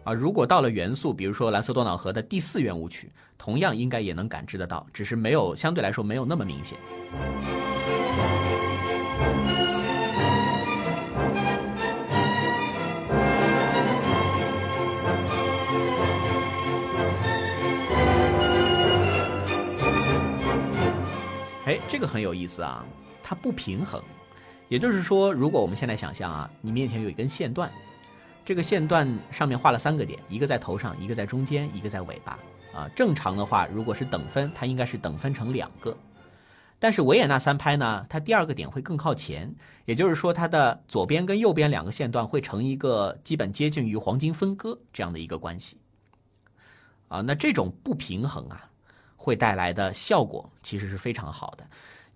[0.06, 6.78] 啊，如果到了元素，比如说蓝色多瑙河的第四圆舞曲，同样应该也能感知得到，只是没有相对来说没有那么明显。
[21.66, 22.86] 哎，这个很有意思啊，
[23.24, 24.00] 它不平衡，
[24.70, 27.72] 也就是说，如果我们现在想象啊，你面前有一根线段。
[28.46, 32.38] 这个线段上面画了三个点，一个在头上，一个在中间，一个在尾巴。
[32.72, 35.98] 啊，正常的话，如果是等分，它应该是等分成两个。
[36.78, 39.52] 但是维也纳三拍呢，它第二个点会更靠前，
[39.86, 45.78] 也就是说，它的左边跟右边两个线段会成一个基本接近于黄金分割这样的一个关系。
[47.08, 48.70] 啊，那这种不平衡啊，
[49.16, 51.66] 会带来的效果其实是非常好的。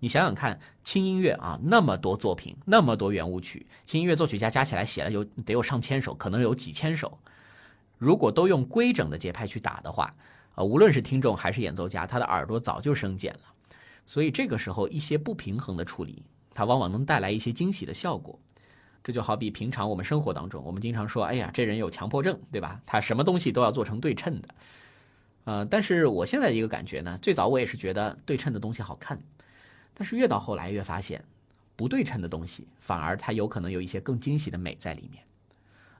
[0.00, 7.18] 你想想看，轻音乐啊，那么多作品，那么多圆舞曲，轻音乐作曲家加起来写了有得有上千首，可能有几千首。
[7.98, 10.14] 如果都用规整的节拍去打的话，
[10.54, 13.40] 啊，无论是听众还是演奏家，他的耳朵早就生茧了。
[14.06, 16.22] 所以这个时候一些不平衡的处理，
[16.54, 18.38] 它往往能带来一些惊喜的效果。
[19.04, 22.80] 这就好比平常我们生活当中，我们经常说，哎呀，这人有强迫症，对吧？
[22.86, 24.48] 他什么东西都要做成对称的。
[25.44, 29.20] 呃，但是我现在的一个感觉呢，最早我也是觉得对称的东西好看。
[30.00, 31.22] 但是越到后来越发现，
[31.76, 35.22] 不对称的东西反而它有可能有一些更惊喜的美在里面，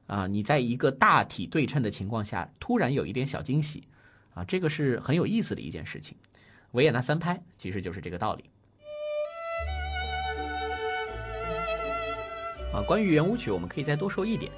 [0.06, 3.86] 啊，你在一个大体对称的情况下，突然有一点小惊喜，
[4.32, 6.16] 啊，这个是很有意思的一件事情。
[6.70, 8.44] 维也纳三拍其实就是这个道理。
[12.72, 14.50] 啊，关于圆舞曲，我们可以再多说一点，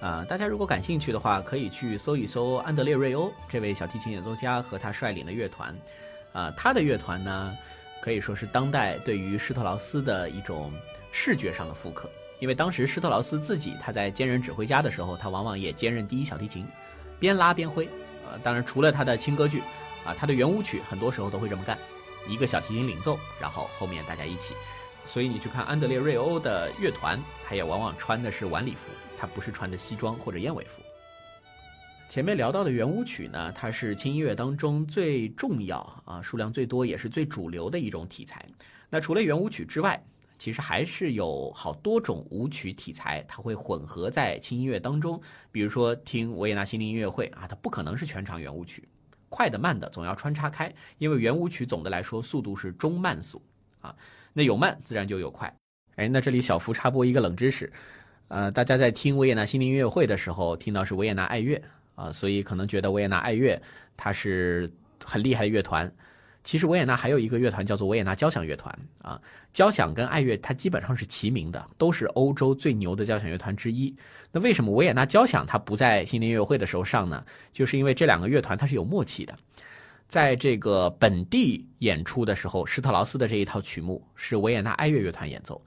[0.00, 5.76] 啊，大家如果感兴趣的话，可以去搜一搜安德烈瑞欧这位小提琴演奏家和他率领的乐团，
[6.32, 7.56] 啊，他的乐团呢。
[8.04, 10.70] 可以说是当代对于施特劳斯的一种
[11.10, 12.06] 视觉上的复刻。
[12.38, 16.66] 因为当时施特劳斯自己他在兼任指挥家的时候，他往往也兼任第一小提琴，
[17.18, 17.88] 边拉边挥。
[18.30, 19.62] 呃，当然除了他的轻歌剧，
[20.04, 21.78] 啊，他的圆舞曲很多时候都会这么干，
[22.28, 24.52] 一个小提琴领奏，然后后面大家一起。
[25.06, 30.82] 所以你去看安德烈瑞欧的乐团，他也往往穿的是晚礼服，他不是穿的西装或者燕尾服。
[32.08, 38.44] 前面聊到的圆舞曲呢，它是轻音乐当中最重要啊，数量最多也是最主流的一种题材。
[38.88, 40.00] 那除了圆舞曲之外，
[40.38, 45.20] 其实还是有好多种舞曲题材，它会混合在轻音乐当中。
[45.50, 48.86] 比如说听维也纳心灵音乐会啊，它不可能是全场圆舞曲，
[49.28, 53.42] 快的慢的总要穿插开，因为圆舞曲总的来说速度是中慢速
[53.80, 53.92] 啊，
[54.32, 55.52] 那有慢自然就有快。
[55.96, 57.72] 哎，那这里小福插播一个冷知识，
[58.28, 61.60] 呃，大家在听维也纳心灵音乐会的时候，听到是维也纳爱乐
[61.94, 63.60] 啊，所以可能觉得维也纳爱乐
[63.96, 64.70] 它是
[65.04, 65.92] 很厉害的乐团。
[66.42, 69.18] 其实维也纳还有一个乐团叫做维也纳交响乐团啊，
[69.50, 73.96] 交响跟爱乐它基本上是齐名的，都是欧洲最牛的交响乐团之一。
[74.30, 77.24] 那为什么维也纳交响它不在新年音乐会的时候上呢？
[77.50, 79.34] 就是因为这两个乐团它是有默契的，
[80.06, 85.64] 在这个本地演出的时候，施特劳斯的这一套曲目是维也纳爱乐乐团演奏。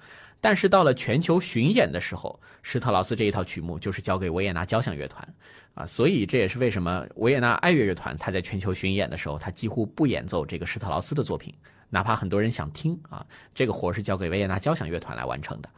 [0.48, 5.36] 但是到了全球巡演的时候，施特劳斯这一套曲目就是交给维也纳交响乐团，
[5.74, 11.54] 啊，所以这也是为什么维也纳爱乐乐团他在全球巡演的时候，他几乎不演奏这个施特劳斯的作品，
[11.90, 15.70] 哪怕很多人想听啊，这个活是交给维也纳交响乐团来完成的。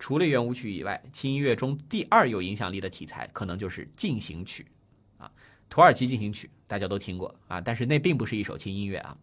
[0.00, 4.66] 除了圆舞曲以外，轻音乐中第二有影响力的题材可能就是进行曲，
[5.16, 5.30] 啊，
[5.68, 9.16] 土耳其进行曲大家都听过啊，但是那并不是一首轻音乐啊。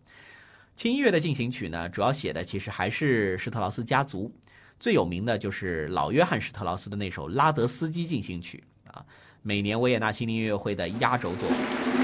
[0.77, 4.31] 轻音乐的进行曲呢，主要写的其实还是施特劳斯家族，
[4.79, 9.03] 最有名的就是老约翰施特劳斯的那首拉德斯基进行曲啊，
[9.41, 11.96] 每年维也纳心灵音乐会的压轴作品。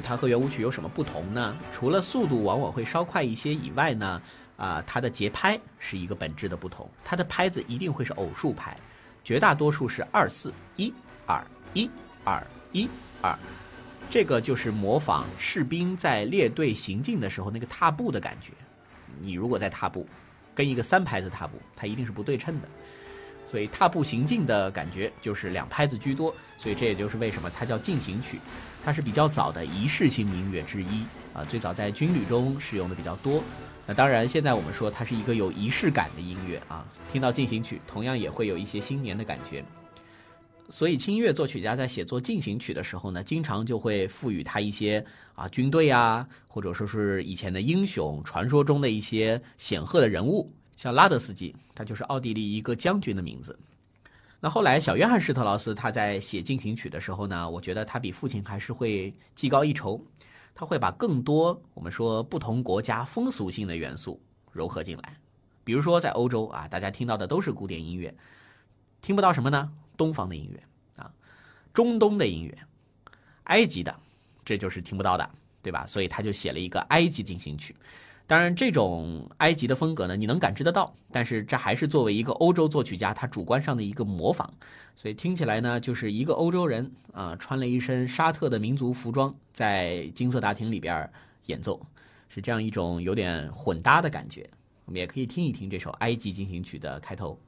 [0.00, 1.56] 它和圆舞曲有什么不同呢？
[1.72, 4.22] 除了速度往往会稍快一些以外呢，
[4.56, 6.88] 啊，它的节拍是一个本质的不同。
[7.04, 8.76] 它的拍子一定会是偶数拍，
[9.22, 10.92] 绝大多数是二四一
[11.26, 11.90] 二一
[12.24, 12.88] 二一
[13.20, 13.36] 二，
[14.10, 18.52] 这个就是模仿士兵在列队行进的时候那个踏步的感觉。
[19.20, 20.06] 你如果在踏步，
[20.54, 22.68] 跟一个三拍子踏步，它一定是不对称的。
[23.46, 28.40] 所以踏步行进的感觉就是两拍子居多，所以这也就是为什么它叫进行曲。
[28.84, 33.42] 它是比较早的仪式性音乐之一啊，最早在军旅中使用的比较多。
[33.86, 39.64] 那当然，现在我们说它是一个有仪式感的音乐啊，听到进行曲，同样也会有一些新年的感觉。
[40.70, 53.58] 所以，轻音乐作曲家在写作进行曲的时候呢，经常就会赋予它一些啊军队啊，或者说是以前的英雄、传说中的一些显赫的人物，像拉德斯基，他就是奥地利一个将军的名字。
[54.40, 59.98] 那后来，小约翰施特劳斯他在写进行曲的时候呢，我觉得他比父亲还是会技高一筹，
[60.54, 64.20] 他会把更多我们说不同国家风俗性的元素
[64.52, 65.16] 融合进来。
[65.64, 68.14] 比如说在欧洲啊，大家听到的都是古典音乐，
[69.00, 69.72] 听不到什么呢？
[69.96, 70.62] 东方的音乐
[71.02, 71.10] 啊，
[71.72, 72.58] 中东的音乐，
[73.44, 73.96] 埃及的，
[74.44, 75.30] 这就是听不到的，
[75.62, 75.86] 对吧？
[75.86, 77.74] 所以他就写了一个埃及进行曲。
[78.26, 84.48] 当然，这种埃及的风格呢，你能感知得到，但是这还是作为一个欧洲作曲家他主观上的一个模仿，
[84.96, 91.10] 所以听起来呢，就是一个欧洲人啊，穿了一身沙特的民族服装，在金色大厅里边
[91.46, 91.78] 演奏，
[92.28, 94.48] 是这样一种有点混搭的感觉。
[94.86, 97.38] 我们也可以听一听这首埃及进行曲的开头。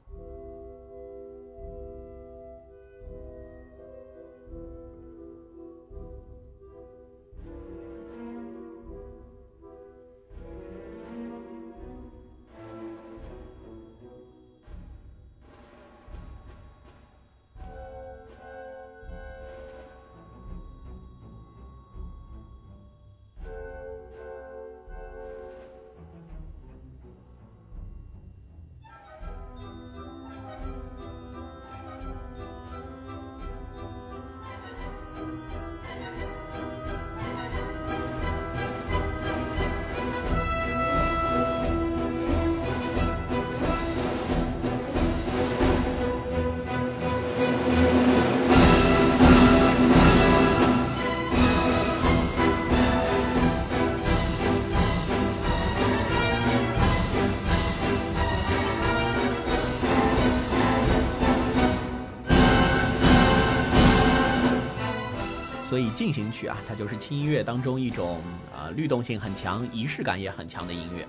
[65.77, 68.19] 所以进行曲啊，它就是轻音乐当中一种
[68.51, 71.07] 啊律动性很强、仪式感也很强的音乐。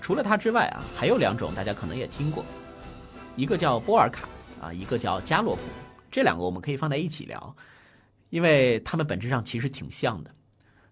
[0.00, 2.44] 除了它之外啊，还有两种大家可能也听过，
[3.36, 4.28] 一个叫波尔卡
[4.60, 5.62] 啊，一个叫加洛普。
[6.10, 7.54] 这两个我们可以放在一起聊，
[8.30, 10.34] 因为它们本质上其实挺像的，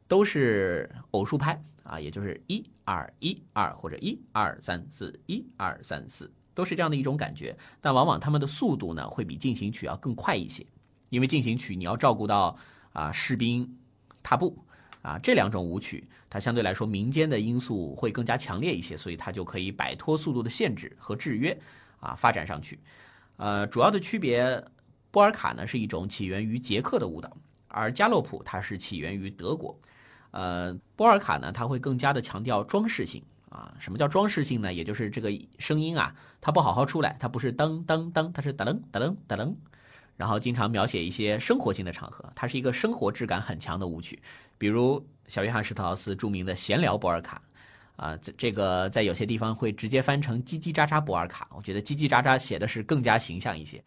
[0.07, 7.59] 都是偶数拍啊，也就是一二一二或者一二三四一二三四，都是这样的一种感觉。
[7.81, 10.65] 但往往它们的速度呢，会比进行曲要更快一些。
[11.09, 12.57] 因为进行曲你要照顾到
[12.93, 13.77] 啊士兵
[14.23, 14.59] 踏步
[15.03, 21.59] 啊这两种舞曲，它相对来说民间的因素会更加强烈一些，所以它就可以摆脱速度的限制和制约
[22.01, 22.79] 啊发展上去。
[23.37, 24.63] 呃，主要的区别，
[25.11, 27.37] 波尔卡呢是一种起源于捷克的舞蹈，
[27.69, 29.79] 而加洛普它是起源于德国。
[30.33, 33.73] 呃，波尔卡呢它会更加的强调装饰性啊。
[33.79, 34.75] 什么叫装饰性呢？
[34.75, 39.55] 也就是这个声音啊，它不好好出来，它不是噔噔噔，它是噔噔噔噔噔。
[40.19, 44.21] 然后经常描写一些生活性的场合，它是一个生活质感很强的舞曲，
[44.59, 47.41] 比如小约翰施特劳斯著名的闲聊博尔卡，
[47.95, 53.81] 啊，这这个在有些地方会直接翻成叽叽喳喳博尔卡，我觉得叽叽喳喳写的是更加形象一些。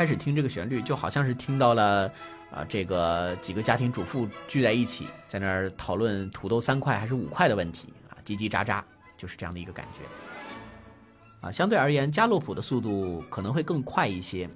[0.00, 2.10] 开始听这个旋律，就好像是听到了，
[2.50, 8.82] 啊，这个几个家庭主妇聚在一起，在那儿讨论土豆三块还是五块的问题啊，叽叽喳喳，
[9.18, 11.46] 就是这样的一个感觉。
[11.46, 14.48] 啊，相对而言，加洛普的速度可能会更快一些，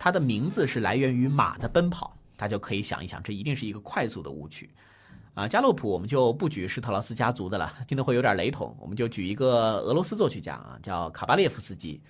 [0.00, 4.68] 它的名字是来源于马的奔跑，大家就可以想一想，这一定是一个快速的舞曲。
[5.34, 12.00] 啊，加洛普我们就不举施特劳斯家族的了，听得会有点雷同，我们就举一个俄罗斯作曲家啊，叫卡巴列夫斯基。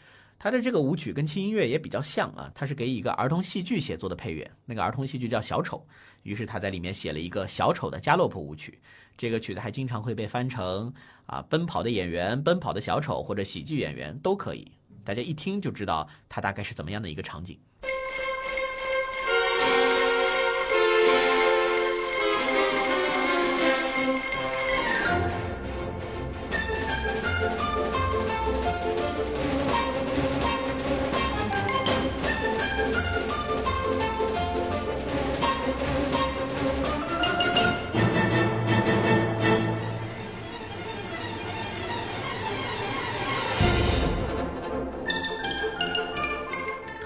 [0.41, 5.79] 他的这个舞曲跟轻音乐也比较像啊，他是给一个儿童戏剧写作的配乐，那个儿童戏剧叫《小丑》，
[6.23, 8.79] 于是他在里面写了一个小丑的加洛普舞曲。
[9.17, 10.95] 这个曲子还经常会被翻成
[11.27, 14.71] 啊，奔跑的演员、奔跑的小丑或者喜剧演员都可以，
[15.03, 17.59] 大家一听就知道它大概是怎么样的一个场景。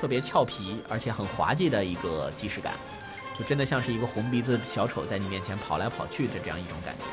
[0.02, 2.74] 特别俏皮而且很滑稽的一个即视感，
[3.38, 7.04] 就真的像是一个红鼻子小丑在你面前跑来跑去的这样一种感觉。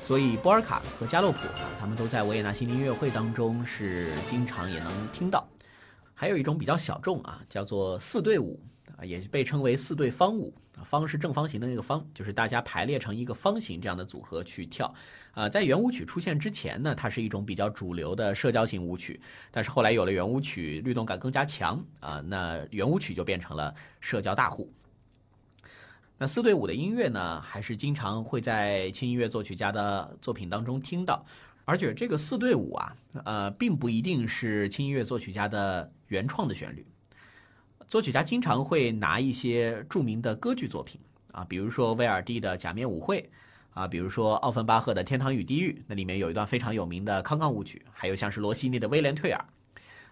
[0.00, 5.46] 所以波尔卡和加洛普啊，他们都在维也纳新年音乐会当中是经常也能听到。
[6.14, 8.58] 还有一种比较小众啊，叫做四对舞
[8.96, 10.50] 啊，也被称为四对方舞。
[10.82, 14.94] 方是正方形的那个方，就是大家排列成一个方形这样的组合去跳。
[15.32, 19.20] 啊，在圆舞曲出现之前呢，它是一种比较主流的社交型舞曲。
[19.50, 24.72] 但是后来有了圆舞曲，律动感更加强啊，那圆舞曲就变成了社交大户。
[26.18, 31.24] 那四对五的音乐呢，还是经常会在轻音乐作曲家的作品当中听到。
[31.64, 36.84] 而且这个四对五啊，呃，并不一定是轻音乐作曲家的原创的旋律。
[37.86, 41.00] 作曲家经常会拿一些著名的歌剧作品
[41.30, 43.22] 啊，比如说威尔第的《假面舞会》。
[43.72, 49.44] 啊，比如说奥芬巴赫的《天堂与地狱》，那里面有一段非常有名的康康舞曲，还有像是罗西尼的《威廉退尔》，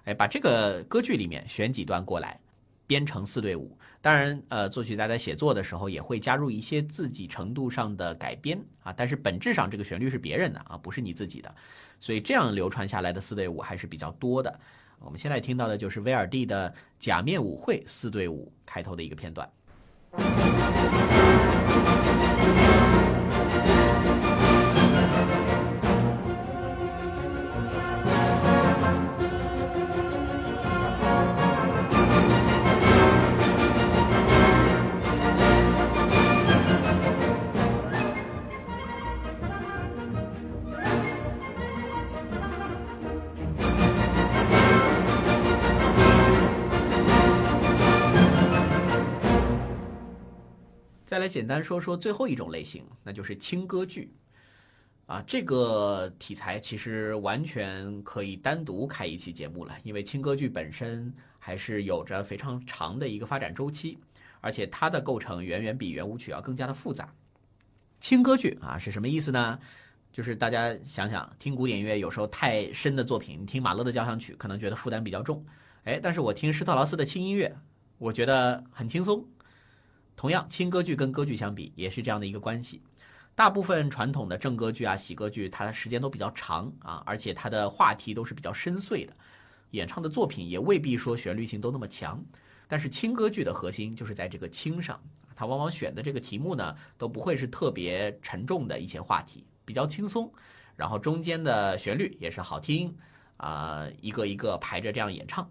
[0.04, 2.38] 哎，把这个歌剧里面选几段过来，
[2.86, 3.76] 编成四对舞。
[4.00, 11.52] 当然，呃，作曲家在写作的时候也会加入一些自己程度上的改编啊，但是本质上这个旋律是别人的啊，不是你自己的，
[11.98, 14.60] 所以这样流传下来的四对舞还是比较多的。
[15.00, 19.50] 我们现在听到的就是威尔第的《假面舞会》四对舞开头的一个片段。
[51.08, 54.12] 再来简单说说最后一种类型，那就是轻歌剧。
[55.06, 63.96] 啊，这个题材其实完全可以单独开一期节目了，因为轻歌剧本身还是有着非常长的一个发展周期，
[64.42, 67.10] 而且它的构成远远比圆舞曲要更加的复杂。
[68.00, 69.58] 轻歌剧啊是什么意思呢？
[70.12, 75.42] 就是大家想想，听古典音乐有时候太深的作品，听马勒的交响曲可能觉得负担比较重，
[75.84, 77.56] 哎，但是我听施特劳斯的轻音乐，
[77.96, 79.26] 我觉得很轻松。
[80.18, 82.82] 同样，轻歌剧跟歌剧相比，也是这样的一个关系。
[83.36, 89.16] 大部分传统的正歌剧啊、喜歌剧，它的时间都比较长啊，而且它的话题都是比较深邃的，
[89.70, 92.20] 演唱的作品也未必说旋律性都那么强。
[92.66, 95.00] 但是轻歌剧的核心就是在这个轻上，
[95.36, 99.44] 它往往选的这个题目呢，都不会是特别沉重的一些话题。
[99.64, 100.28] 比较轻松，
[100.74, 102.92] 然后中间的旋律也是好听，
[103.36, 105.48] 啊，一个一个排着这样演唱。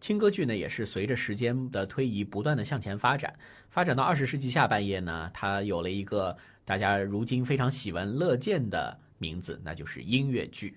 [0.00, 3.34] 轻歌剧呢，也是随着时间的推移不断的向前发展，
[3.70, 10.76] 发展到二十世纪下半叶呢，它有了一个大家如今非常喜闻乐见的名字，那就是音乐剧。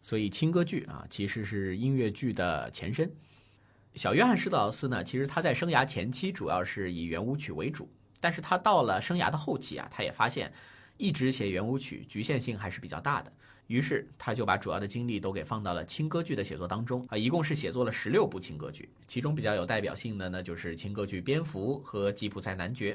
[0.00, 3.10] 所以轻歌剧啊，其实是音乐剧的前身。
[3.94, 7.88] 小约翰施特劳斯呢，其实他在生涯前期主要是以圆舞曲为主，
[8.20, 10.52] 但是他到了生涯的后期啊，他也发现。
[10.96, 13.32] 一直写圆舞曲，局限性还是比较大的。
[13.66, 22.94] 于是他就把主要的精力都给放到了轻歌剧的写作当中啊，一共是写作了十六部轻歌剧，其中比较有代表性的呢就是轻歌剧《蝙蝠》和《吉普赛男爵》。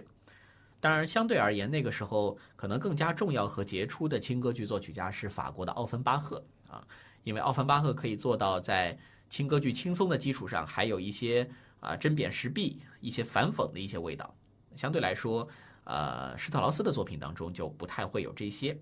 [0.80, 6.86] 当然，相对而言，那个时候可能更加重要和杰出的轻歌剧作曲家是法国的奥芬巴赫啊，
[7.24, 8.97] 因为奥芬巴赫可以做到在
[9.30, 11.49] 轻歌剧轻松的基础上，还有一些
[11.80, 14.36] 啊针砭时弊、一些反讽的一些味道，
[14.76, 15.47] 相对来说。
[15.86, 18.78] 呃，施特劳斯的作品当中就不太会有这些。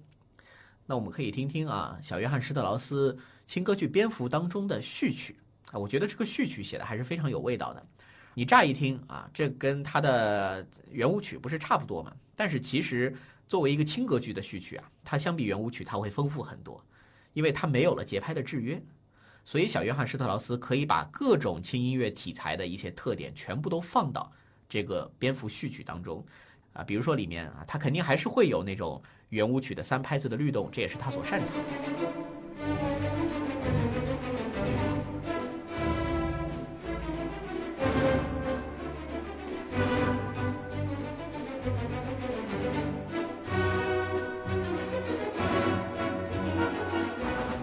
[0.90, 3.16] 那我们可以听听啊，小约翰施特劳斯
[3.46, 5.36] 新歌剧《蝙蝠》当中的序曲
[5.70, 7.86] 啊，我觉得这个序曲写的还是非常有味道的。
[8.34, 12.16] 你乍一听啊，这跟他的圆舞曲不是差不多嘛？
[12.38, 13.14] 但是其实
[13.50, 16.82] 作为一个轻歌剧的序曲啊，它相比圆舞曲它会丰富很多，
[17.34, 18.82] 因为它没有了节拍的制约，
[19.44, 24.32] 所以小约翰施特劳斯可以把各种轻音乐题材的一些特点全部都放到
[24.70, 26.26] 这个蝙蝠序曲当中。
[26.72, 31.54] 啊，比如说里面啊，它肯定还是会有那种圆舞曲的三拍子的律动，这也是他所擅长的。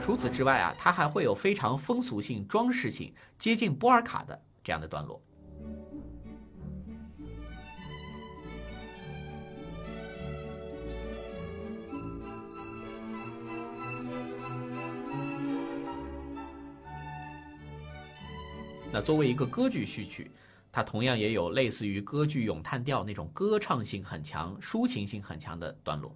[0.03, 5.21] 除此之外啊，他还会有非常风俗性、装饰性、接近波尔卡的这样的段落。
[18.95, 20.31] 那作为一个歌剧序曲，
[20.71, 26.15] 它同样也有类似于歌剧咏叹调那种歌唱性很强、抒情性很强的段落。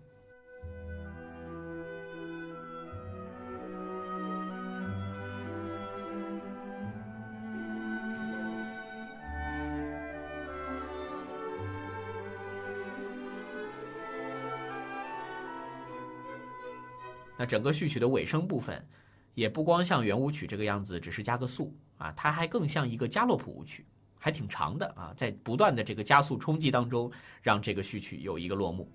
[17.36, 18.86] 那整个序曲的尾声部分，
[19.34, 21.76] 也不光像圆舞曲这个样子，只是加个速。
[21.98, 23.84] 啊，它还更像一个加洛普舞曲，
[24.18, 27.10] 还挺长的啊，在不断的这个加速冲击当中，
[27.42, 28.90] 让这个序曲有一个落幕。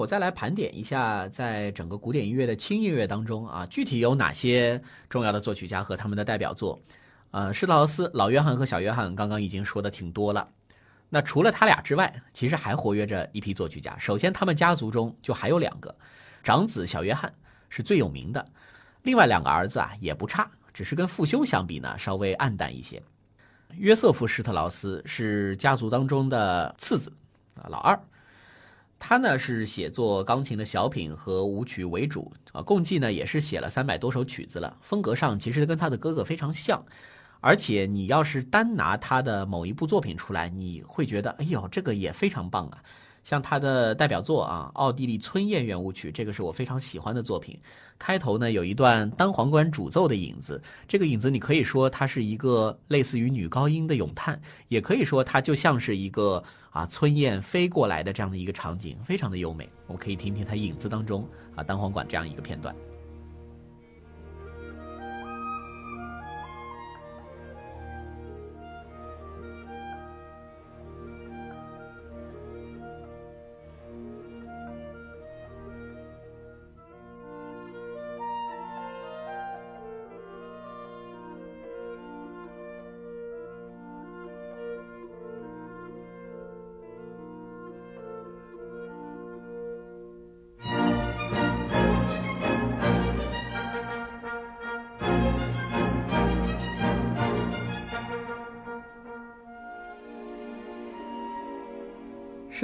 [0.00, 4.80] 我再来盘点一下，在整个古典音乐的轻音乐当中啊，具体有哪些
[5.10, 6.80] 重要的作曲家和他们的代表作？
[7.32, 10.48] 呃，施特劳斯、老约翰和小约翰刚刚已经说的挺多了。
[11.10, 13.94] 那除了他俩之外，其实还活跃着一批作曲家。
[13.98, 15.94] 首先，他们家族中就还有两个，
[16.42, 17.30] 长子小约翰
[17.68, 18.42] 是最有名的，
[19.02, 23.02] 另外两个儿子啊也不差，只是跟父兄相比呢稍微暗淡一些。
[23.76, 27.12] 约瑟夫·施特劳斯是家族当中的次子
[27.54, 28.00] 啊，老二。
[29.00, 34.76] 他呢是写作钢琴的小品和舞曲为主啊，共计呢也是写了三百多首曲子了。
[34.82, 36.84] 风格上其实跟他的哥哥非常像，
[37.40, 42.78] 而且你要是单拿他的某一部作品出来，你会觉得哎呦这个也非常棒啊。
[43.22, 47.58] 像他的代表作啊，《奥地利春宴圆舞曲》，这个是我非常喜欢的作品。
[47.98, 59.68] 开头呢有一段单簧管主奏的影子，这个影子你可以说它是一个类似于女高音的咏叹，也可以说它就像是一个啊春燕飞过来的这样的一个场景，非常的优美。
[59.86, 62.74] 我们可以听听它影子当中啊单簧管这样一个片段。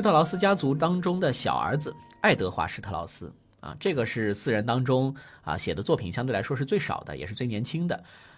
[0.06, 3.28] 特劳斯家族当中的小儿子爱德华·施特劳斯
[3.58, 7.96] 啊，这个是四人当中啊写的作品相对来说是最少的，也是最年轻的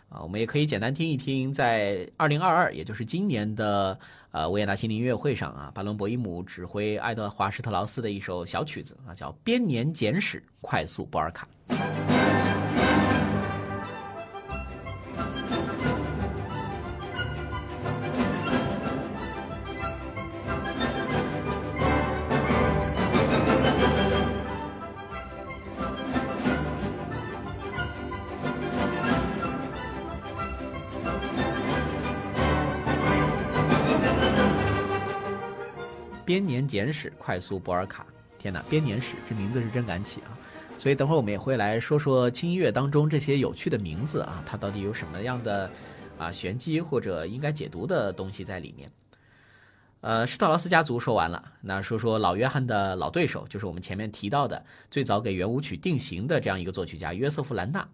[0.09, 0.23] 啊。
[0.23, 3.99] 我们也可以简单听一听，在二零二二，也就是今年的
[4.31, 11.47] 呃维也纳新年音乐会上啊，巴伦博伊姆指挥爱德华·施特劳斯的一首小曲子啊，叫《编年简史快速波尔卡》。
[36.59, 38.05] 年简史快速博尔卡，
[38.37, 38.61] 天哪！
[38.69, 40.35] 编年史这名字是真敢起啊！
[40.77, 45.71] 所以等会儿我们也会来说说轻音乐当中这些有趣的名字啊，它到底有什么样的
[46.19, 48.91] 啊玄机或者应该解读的东西在里面。
[50.01, 57.87] 呃，施特劳斯家族说完了，那说说老约翰的老对手，就是我们前面提到的最早给圆舞曲定型的这样一个作曲家约瑟夫兰纳。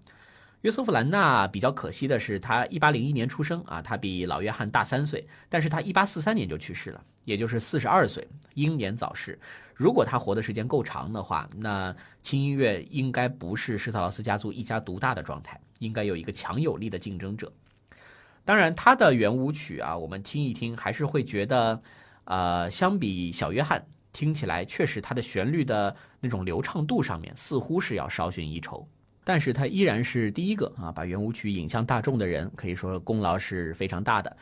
[0.65, 7.05] 约瑟夫兰纳比较可惜的是，他一八零一年出生啊，他比老约翰大三岁，但是他一八四三年就去世了。
[7.27, 9.39] 也就是四十二岁，英年早逝。
[9.75, 17.53] 如果他活的时间够长的话，那轻音乐应该不是施特劳斯家族一家独大的状态，应该有一个强有力的竞争者。
[18.43, 21.83] 当然，他的圆舞曲啊，我们听一听，还是会觉得，
[22.25, 28.89] 呃，相比小约翰，听起来确实他的旋律的那种流畅度上面似乎是要稍逊一筹。
[29.25, 34.37] 但是他依然是第一个啊，把圆舞曲引向大众的人，可以说功劳是非常大的。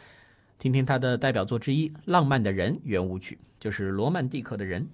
[0.59, 4.87] 听听他的代表作之一《浪漫的人》圆舞曲，就是罗曼蒂克的人。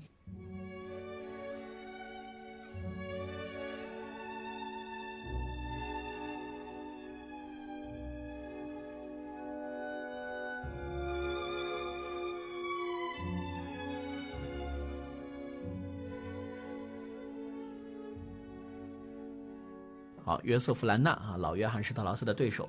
[20.29, 22.69] 好，约瑟夫·兰纳啊，老约翰·施特劳斯的对手。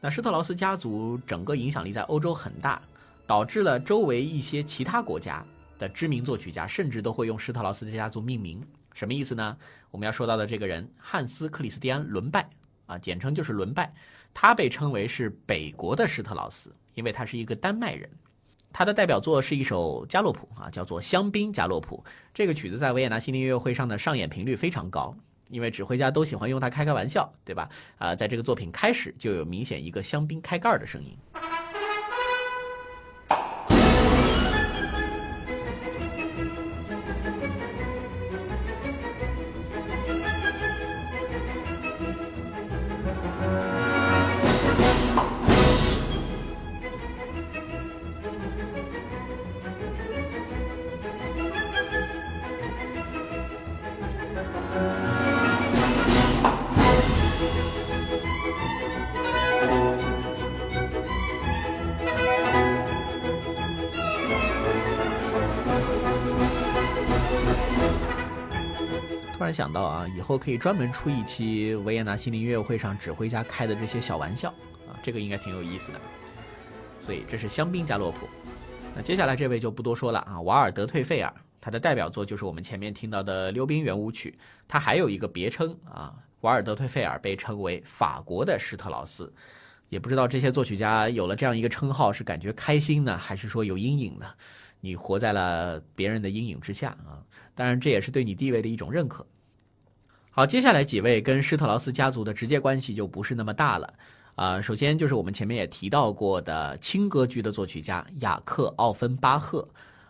[0.00, 2.80] 那施特劳斯家族整个影响力在欧洲很大，
[3.26, 5.44] 导致了周围一些其他国家
[5.78, 8.66] 的知名作曲家甚至都会用施特劳斯的家族命名。
[8.94, 9.54] 什么意思呢？
[9.90, 12.48] 我们要说到的这个人汉斯·克里斯蒂安·伦拜
[12.86, 13.92] 啊，简称就是伦拜，
[14.32, 18.08] 他被称为是北国的施特劳斯，因为他是一个丹麦人。
[18.72, 22.02] 他的代表作是一首加洛普啊，叫做《香槟加洛普》。
[22.32, 25.14] 这个曲子在维也纳新年音乐会上的上演频率非常高。
[25.48, 27.68] 因为指挥家都喜欢用它开开玩笑，对吧？
[27.98, 31.16] 啊，在这个作品开始就有明显一个香槟开盖的声音。
[69.56, 74.50] 想到啊，以后可以专门出一期维也纳心灵音乐会上指挥家开的这些小玩笑
[74.86, 76.00] 啊，这个应该挺有意思的。
[77.00, 78.28] 所以这是香槟加洛普。
[78.94, 84.38] 那接下来这位就不多说了啊，瓦尔德退费尔，他的代表作就是我们前面听到的溜冰圆舞曲。
[84.68, 89.32] 他还有一个别称啊，瓦尔德退费尔被称为法国的施特劳斯。
[89.88, 94.26] 也不知道这些作曲家有了这样一个称号是感觉开心呢，还是说有阴影呢？
[94.82, 97.24] 你活在了别人的阴影之下啊。
[97.54, 99.26] 当然，这也是对你地位的一种认可。
[100.36, 103.94] 好，接下来几位跟施特劳斯家族的直接关系就不是那么大了
[104.34, 104.60] 啊。
[104.60, 109.66] 首先就是我们前面也提到过的轻歌剧的作曲家雅克·奥芬巴赫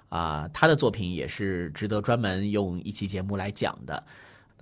[0.09, 4.03] 啊，他的作品也是值得专门用一期节目来讲的。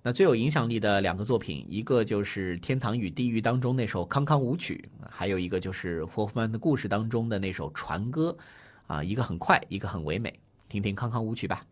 [0.02, 8.36] 那最有影响力的两个作品，一个就是《天堂与地狱》当中那首《康康舞曲》，还有一个就是霍夫曼的故事当中的那首《船歌》，
[8.94, 10.38] 啊，一个很快，一个很唯美，
[10.68, 11.64] 听听《康康舞曲》吧。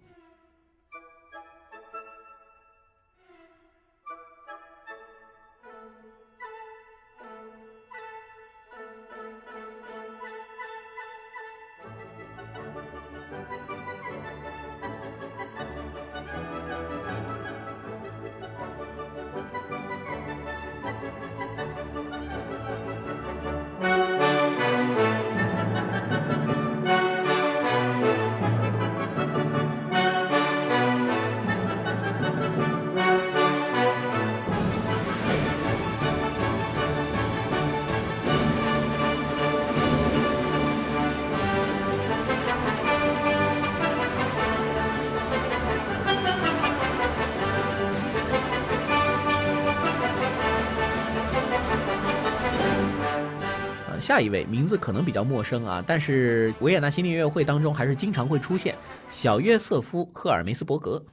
[54.23, 58.75] 一位名字可能比较陌生啊，但是维也纳新年音乐会当中还是经常会出现
[59.11, 61.05] 小约瑟夫·赫尔梅斯伯格。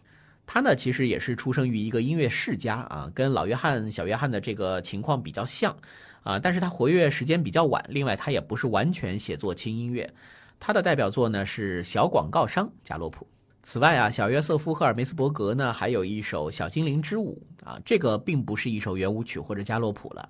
[0.45, 5.75] 他呢其实也是出生于一个音乐世家啊，跟老约翰、小约翰的这个情况比较像
[6.23, 7.83] 啊，但是他活跃时间比较晚。
[7.89, 10.11] 另外，他也不是完全写作轻音乐。
[10.59, 13.25] 他的代表作呢是《小广告商加洛普》。
[13.61, 20.29] 此外啊，小约瑟夫·赫尔梅斯伯格呢还有一首《小精灵之舞》啊，这个并不是一首圆舞曲或者加洛普了。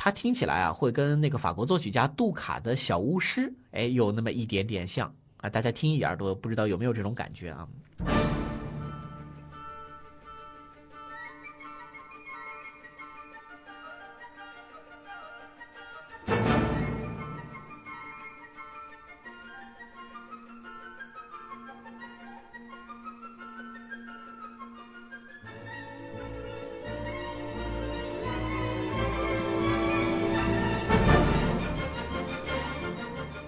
[0.00, 5.50] 它听起来啊，会跟那个法国作曲家杜卡的小巫师，哎，有那么一点点像啊。
[5.50, 7.66] 大家听一耳朵，不知道有没有这种感觉啊？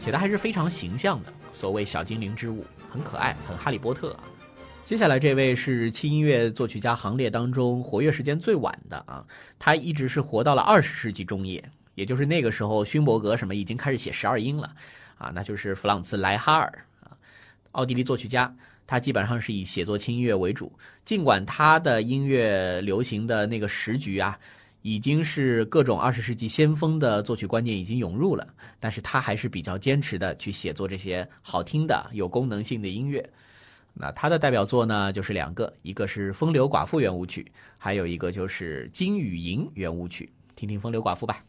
[0.01, 4.25] 写的还是非常形象的，所谓小精灵之舞，很可爱，很哈利波特啊。
[4.83, 9.23] 接下来这位是轻音乐作曲家行列当中活跃时间最晚的啊，
[9.59, 11.63] 他一直是活到了二十世纪中叶，
[11.95, 14.75] 也就是那个时候勋伯格什么已经开始写十二音了
[15.19, 17.13] 啊，那就是弗朗茨莱哈尔啊，
[17.73, 18.53] 奥地利作曲家，
[18.87, 20.73] 他基本上是以写作轻音乐为主，
[21.05, 24.39] 尽管他的音乐流行的那个时局啊。
[24.83, 28.47] 已经是各种二十世纪先锋的作曲观念已经涌入了，
[28.79, 33.29] 但是他还是比较坚持的去写作这些好听的、有功能性的音乐。
[33.93, 37.45] 那他的代表作呢，就是两个，一个是《风流寡妇》圆舞曲，
[37.77, 40.31] 还有一个就是《金与银》圆舞曲。
[40.55, 41.45] 听听《风流寡妇》吧。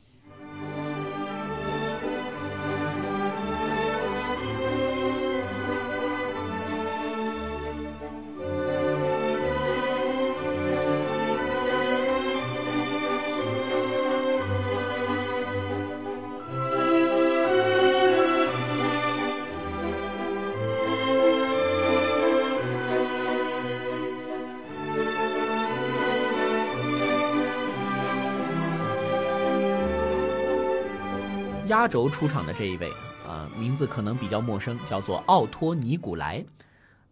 [31.81, 32.91] 压轴出场的这一位
[33.27, 36.45] 啊，名字可能比较陌生，叫做奥托·尼古莱。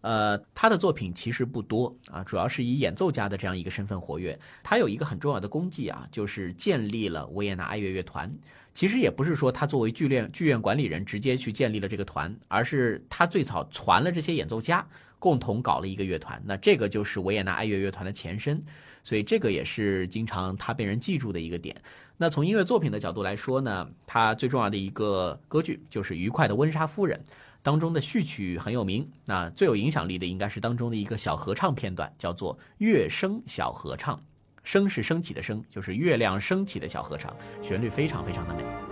[0.02, 4.40] 呃，他的作品其实不多啊，主要是以演奏家的这样一个身份活跃。
[4.62, 8.32] 他有一个很重要的功绩啊，就是建立了维也纳爱乐乐团。
[8.76, 14.86] 其实也不是说他作为剧院剧院管理人直接去建立了这个团，而是他最早传了这些演奏家
[15.18, 16.40] 共同搞了一个乐团。
[16.46, 18.64] 那这个就是维也纳爱乐乐团的前身，
[19.04, 21.76] 所以这个也是经常他被人记住的一个点。
[22.22, 27.18] 那从音乐作品的角度来说呢，它最重要的一个歌剧就是《愉快的温莎夫人》
[27.64, 29.10] 当中的序曲很有名。
[29.24, 34.18] 那最有影响力的应该是当中的一个小合唱片段，叫做《月升小合唱》，
[34.66, 38.89] 升是升起的升，就是月亮升起的小合唱，旋律非常非常的美。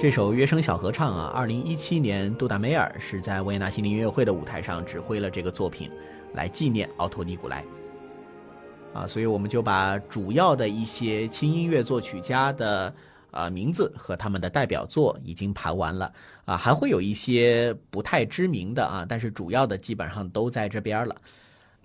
[0.00, 5.90] 这首《约声小合唱》啊，二零一七年杜达梅尔是在维也纳心灵音乐会的舞台上指挥了这个作品，
[6.32, 7.62] 来纪念奥托·尼古莱。
[8.94, 12.94] 啊，所以我们就把主要的一些轻音乐作曲家的
[13.30, 16.10] 啊名字和他们的代表作已经盘完了
[16.46, 21.14] 啊，还会有一些不太知名的啊，但是主要的基本上都在这边了。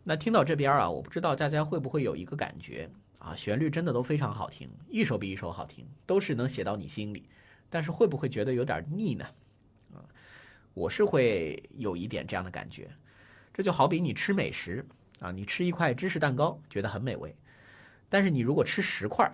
[0.06, 2.90] 那听到这边啊，我不知道大家会不会有一个感觉
[3.20, 7.28] 啊，旋律真的都非常好听，一首比一首好听，都是能写到你心里，
[7.70, 9.26] 但是会不会觉得有点腻呢？
[9.94, 10.04] 啊，
[10.74, 12.90] 我是会有一点这样的感觉。
[13.54, 14.86] 这就好比你吃美食
[15.20, 17.36] 啊，你吃一块芝士蛋糕觉得很美味。
[18.10, 19.32] 但是你如果吃十块，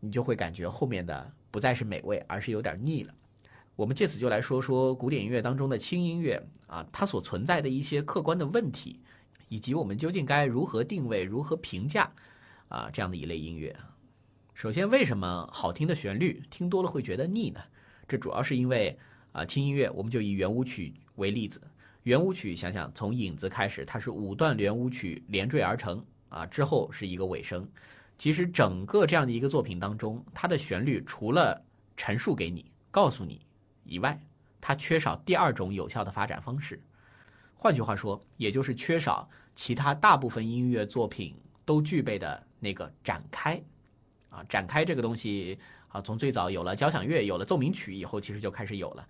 [0.00, 3.14] 你就会感觉后面的不再是美味，而是有点腻了。
[3.74, 9.00] 我们借此就来说说古典音乐当中的轻音乐啊，它所存在的一些客观的问题，
[9.48, 12.12] 以及我们究竟该如何定位、如何评价
[12.68, 13.74] 啊这样的一类音乐。
[14.64, 17.60] 首先，为什么好听的旋律听多了会觉得腻呢？
[18.08, 18.98] 这主要是因为
[19.32, 21.60] 啊，听音乐我们就以圆舞曲为例子，
[22.04, 27.68] 圆舞曲想想从影子开始，它是五段圆舞曲连缀而成啊，之后是一个尾声。
[28.16, 31.62] 其实整个这样的一个作品当中，它的旋律除了
[31.94, 33.42] 陈述给你、告诉你
[33.84, 34.18] 以外，
[34.62, 36.82] 它缺少第二种有效的发展方式。
[37.54, 41.34] 换句话说，也就是缺少其他大部分音乐作品
[41.66, 43.62] 都具备的那个展开。
[44.34, 45.58] 啊，展开这个东西
[45.88, 49.06] 啊，从最早有了交响乐、有了奏鸣曲以后，其实就开始有了。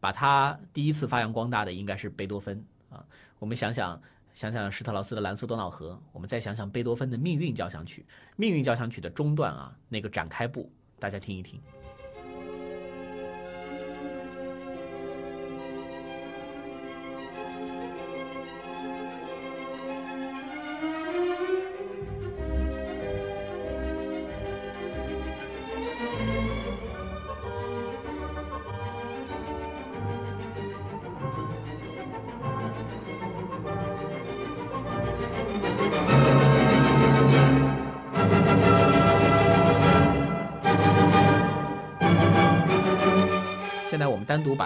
[0.00, 3.04] 把它第一次发扬光大的应该是贝多芬啊。
[3.38, 4.00] 我们想想。
[4.34, 8.06] 想想施特劳斯的《蓝色多瑙河》，我们再想想贝多芬的《命运交响曲》。
[8.36, 10.70] 《命运交响曲》的中段啊，那个展开部，
[11.00, 11.60] 大家听一听。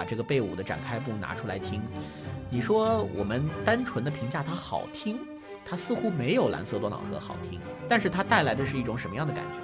[0.03, 1.81] 把这个贝五的展开部拿出来听，
[2.49, 5.17] 你说我们单纯的评价它好听，
[5.63, 9.61] 它似乎没有蓝色多瑙河好听，但是它带来的是一种什么样的感觉？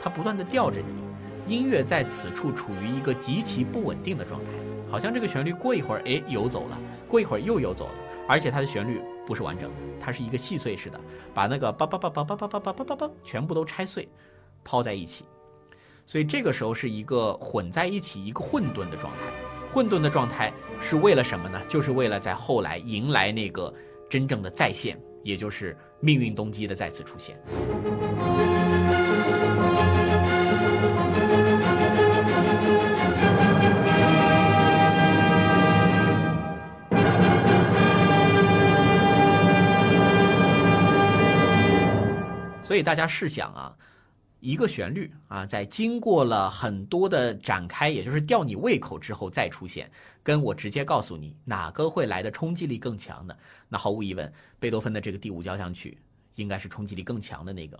[0.00, 4.50] 它不断的吊着你，音乐在此处处于一个极其不稳定的状态，
[4.92, 6.78] 好像这个旋律过一会儿哎游走了，
[7.08, 7.94] 过一会儿又游走了，
[8.28, 11.00] 而且它的旋律不是完整的，它是一个细碎式的，
[11.34, 14.08] 把那个叭叭叭叭叭叭叭叭叭叭全部都拆碎，
[14.62, 15.24] 抛在一起。
[16.06, 19.49] 所以这个时候是一个混在一起、一个混沌的状态。
[19.72, 21.60] 混沌的状态是为了什么呢？
[21.68, 23.72] 就是为了在后来迎来那个
[24.08, 27.40] 真正的再现，也就是命运动机的再次出现。
[42.64, 43.72] 所以大家试想啊。
[44.40, 49.90] 一个旋律啊，在经过了很多的展开，也就是吊你胃口之后再出现，
[50.22, 53.38] 跟我直接告诉你哪个会来的冲击力更强的，
[53.68, 55.98] 那毫无疑问，贝多芬的这个第五交响曲
[56.36, 57.78] 应该是冲击力更强的那个。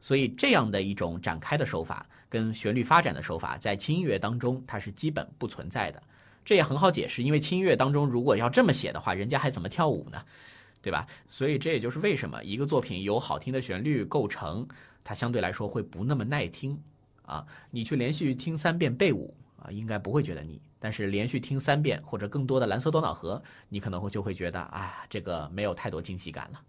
[0.00, 6.02] 所以这样的一种展开的手法跟旋律发展的手法，在轻音乐当中它是基本不存在的。
[6.44, 10.20] 这也很好解释，因为轻音乐当中如果要这么写的话，人家还怎么跳舞呢？
[10.80, 11.06] 对吧？
[11.28, 14.66] 所以这也就是为什么一个作品由好听的旋律构成。
[15.04, 16.80] 它相对来说会不那么耐听，
[17.22, 20.60] 啊，你去连续听三遍贝五啊，应该不会觉得腻。
[20.78, 26.60] 但是连续听三遍或者更多的蓝色多瑙河，你可能会就会觉得，啊，这个没有太多惊喜感了。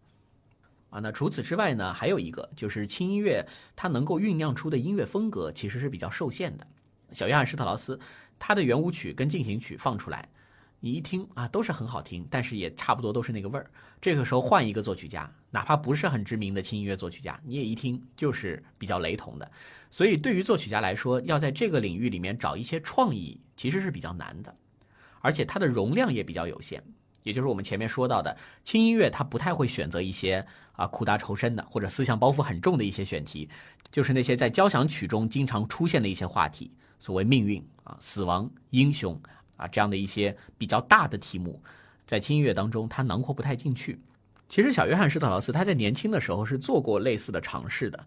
[0.91, 3.43] 啊，那除此之外呢，还有一个就是轻音乐
[3.75, 6.67] 它能够酝酿出的音乐风格其实是比较受限的。
[7.11, 7.99] 小约翰施特劳斯
[8.37, 10.29] 他的圆舞曲跟进行曲放出来。
[10.85, 13.71] 你一听啊，都是很好听，但是也差不多都是那个味儿。
[14.01, 19.49] 这个时候换一个作曲家，哪怕不是很知名的轻音乐作曲家，你也一听就是比较雷同的。
[19.89, 24.53] 所以对于作曲家来说，要在这个领域里面找一些创意，其实是比较难的，
[25.21, 26.83] 而且它的容量也比较有限。
[27.21, 33.47] 也就是我们前面说到的，轻音乐它不太会选择一些啊苦大仇深的或者思想包袱很重的一些选题，
[33.89, 36.69] 就是那些在交响曲中经常出现的一些话题，
[36.99, 39.17] 所谓命运啊、死亡、英雄。
[39.57, 41.61] 啊，这样的一些比较大的题目，
[42.05, 43.99] 在轻音乐当中，它囊括不太进去。
[44.49, 48.05] 其实，小约翰施特劳斯他在年轻的时候是做过类似的尝试的。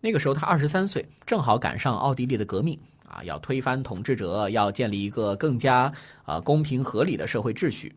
[0.00, 2.78] 那个时候他二十三岁，正好赶上奥地利的革命
[3.08, 5.92] 啊，要推翻统治者，要建立一个更加
[6.24, 7.94] 啊公平合理的社会秩序。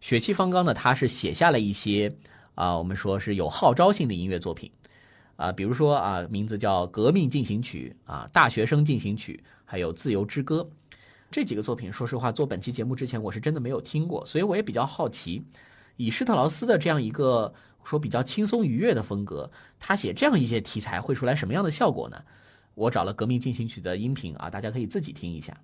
[0.00, 2.14] 血气方刚的他是写下了一些
[2.54, 4.70] 啊，我们说是有号召性的音乐作品
[5.36, 10.60] 啊，比如说啊，名字叫《革命进行曲》啊，《大学生进行曲》，还有《自由之歌》。
[11.30, 15.44] 这几个作品，说实话，做本期节目之前，我是真的没有听过，所以我也比较好奇，
[15.96, 17.52] 以施特劳斯的这样一个
[17.84, 22.16] 说比较轻松愉悦的风格，他写这样一些题材会出来什么样的效果呢？
[22.74, 25.56] 我找了《革命进行曲》的音频啊，大家可以自己听一下。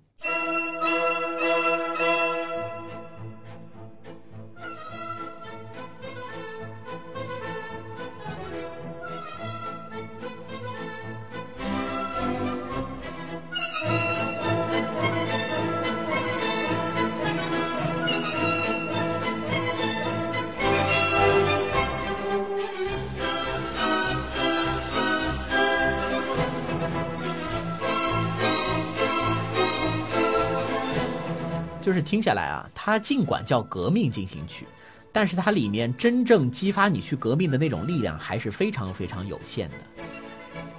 [31.93, 34.65] 就是听下来啊，它尽管叫革命进行曲，
[35.11, 39.75] 但是它里面真正激发你去革命的那种力量还是非常非常有限的。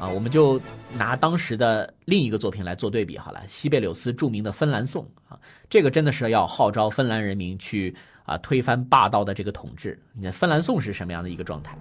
[0.00, 0.60] 啊，我们就
[0.98, 5.38] 拿当时的另一个作品来做对比好了，西贝柳斯著名的《芬兰颂》啊，
[5.70, 9.96] 这个真的是要号召芬兰人民去啊推翻霸道的这个统治。
[10.14, 11.78] 你看《芬兰颂》是什么样的一个状态？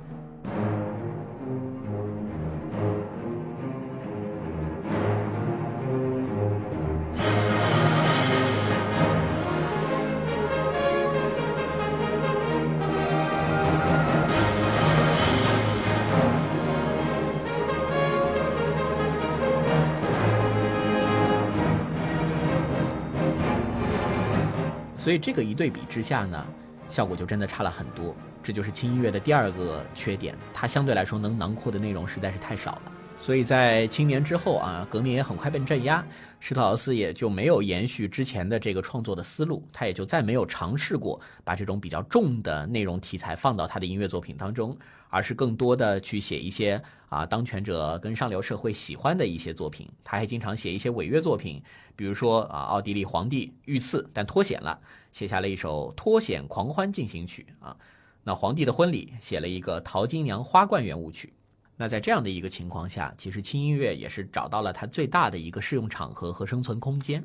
[25.03, 26.45] 所以这个一对比之下呢，
[26.88, 28.15] 效果就真的差了很多。
[28.41, 32.91] 这就是轻音乐的第二个缺点，它相对来说能囊括的内容实在是太少了。
[33.17, 36.01] 所以在青年之后啊，革命也很快被镇压，
[36.39, 44.73] 施特劳斯也就没有延续之前的这个创作的思路，他也就再没有尝试过把这种比较重的内容题材放到他的音乐作品当中，
[45.14, 49.88] 而是更多的去写一些啊当权者跟上流社会喜欢的一些作品。
[50.03, 51.61] 他还经常写一些违约作品。
[51.95, 54.81] 比如说啊，奥地利皇帝遇刺但脱险了，
[55.11, 57.77] 写下了一首《脱险狂欢进行曲》啊。
[58.23, 61.27] 那皇帝的婚礼写了一个《淘金娘花冠圆舞曲》。
[61.77, 67.23] 那在这样的一个情况下，其实轻音乐也是找到了它最大的一个适用场合和生存空间。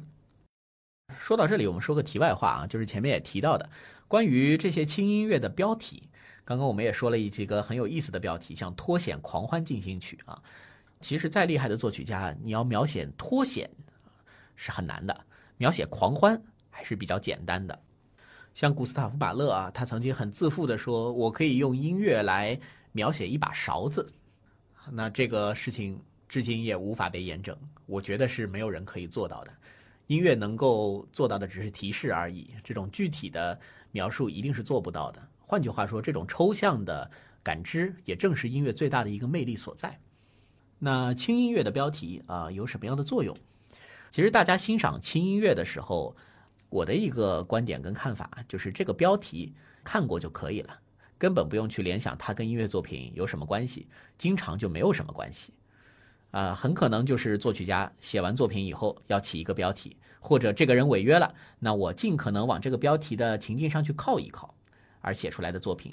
[1.19, 3.71] 说到这里，我们说个题外话啊，就是前面也提到的
[4.07, 6.11] 关于这些轻音乐的标题，
[6.49, 10.43] 刚刚我们也说了一几个很有意思的标题，像《脱险狂欢进行曲》啊。
[10.99, 13.71] 其实再厉害的作曲家，你要描写脱险。
[14.57, 15.27] 是很难的，
[15.59, 17.79] 描写狂欢还是比较简单的。
[18.55, 22.59] 像古斯塔夫·马勒啊，他曾经很自负地说：“我可以用音乐来
[22.93, 24.07] 描写一把勺子。”
[24.91, 27.55] 那这个事情至今也无法被验证。
[27.85, 29.53] 我觉得是没有人可以做到的。
[30.07, 33.61] 音乐能够做到的只是提示而已，这种具体的
[33.91, 35.28] 描述一定是做不到的。
[35.51, 37.11] 换句话说，这种抽象的
[37.43, 39.99] 感知也正是音乐最大的一个魅力所在。
[40.79, 43.35] 那轻音乐的标题啊，有什么样的作用？
[44.11, 46.15] 其实大家欣赏轻音乐的时候，
[46.69, 50.81] 我的一个观点跟看法就是，这个标题看过就可以了，
[51.17, 53.89] 根本不用去联想它跟音乐作品有什么关系，
[54.19, 55.55] 经常就没有什么关系。
[56.31, 64.55] 啊，很可能就是作曲家写完作品以后要起一个标题，或者这个人违约了，那我尽可能往这个标题的情境上去靠一靠，
[65.01, 65.93] 而写出来的作品。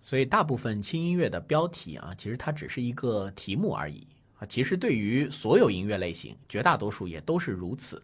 [0.00, 4.06] 所以大部分轻音乐的标题啊，其实它只是一个题目而已。
[4.38, 8.00] 啊，其实对于所有音乐类型，绝大多数也都是如此，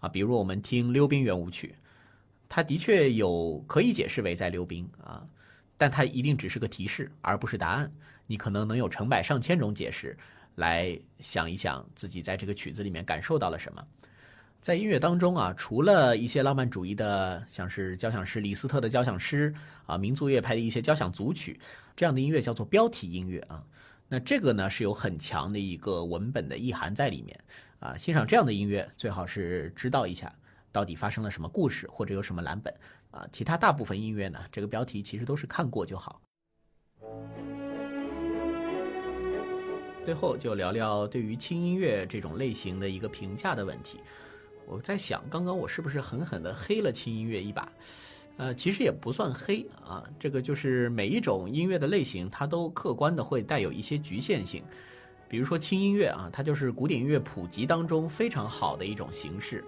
[0.00, 1.74] 啊，比如我们听溜冰圆舞曲，
[2.48, 5.22] 它的确有可以解释为在溜冰啊，
[5.76, 7.92] 但它一定只是个提示，而不是答案。
[8.26, 10.16] 你可能能有成百上千种解释，
[10.54, 13.86] 来想一想自己在这个曲子里面感受到了什么。
[14.66, 19.54] 在音乐当中啊，除了一些浪漫主义的，像是交响诗李斯特的交响诗
[19.86, 21.60] 啊，民族乐派的一些交响组曲，
[21.94, 23.62] 这样的音乐叫做标题音乐啊。
[24.08, 27.38] 那这个呢是有很强的一个文本的意涵在里面
[27.78, 30.34] 啊，欣赏这样的音乐最好是知道一下
[30.72, 32.74] 到底发生了什么故事或者有什么蓝本
[33.12, 36.20] 啊，其他大部分音乐呢，这个标题其实都是看过就好。
[40.04, 44.00] 最后就聊聊对于轻音乐这种类型的一个评价的问题，
[44.66, 47.68] 我在想，刚刚我是不是狠狠的黑了轻音乐一把？
[48.36, 54.62] 呃，其实也不算黑啊，这个就是每一种音乐的类型，它都客观的会带有一些局限性。
[55.28, 59.64] 比如说轻音乐啊，它就是古典音乐普及当中非常好的一种形式。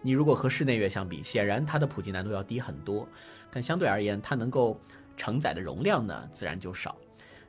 [0.00, 3.08] 你如果和室内乐相比，显然它的普及难度要低很多，
[3.50, 4.78] 但相对而言，它能够
[5.16, 6.96] 承载的容量呢，自然就少。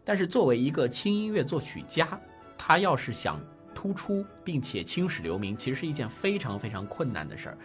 [0.04, 2.20] 但是作为一个轻音乐作曲家，
[2.58, 3.40] 他要是想
[3.86, 7.58] 突出并且青史留名，其实是一件非常非常困难的事儿。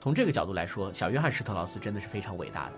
[0.00, 2.72] 从这个角度来说，小约翰施特劳斯真的是非常伟大的，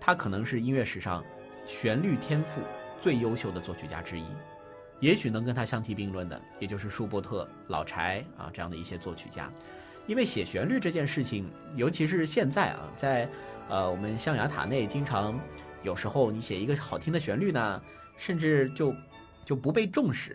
[0.00, 1.22] 他可能是音乐史上
[1.66, 2.62] 旋律天赋
[2.98, 4.24] 最优秀的作曲家之一。
[4.98, 9.52] 也许能跟他相提并论的，也就是舒伯特、老柴啊这样的一些作曲家。
[10.06, 13.28] 因为写旋律这件事情，尤其是现在啊，在
[13.68, 15.38] 呃我们象牙塔内，经常
[15.82, 17.82] 有时候你写一个好听的旋律呢，
[18.16, 18.94] 甚至就
[19.44, 20.34] 就不被重视。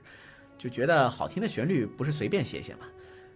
[0.64, 2.86] 就觉得好听的旋律不是随便写写嘛。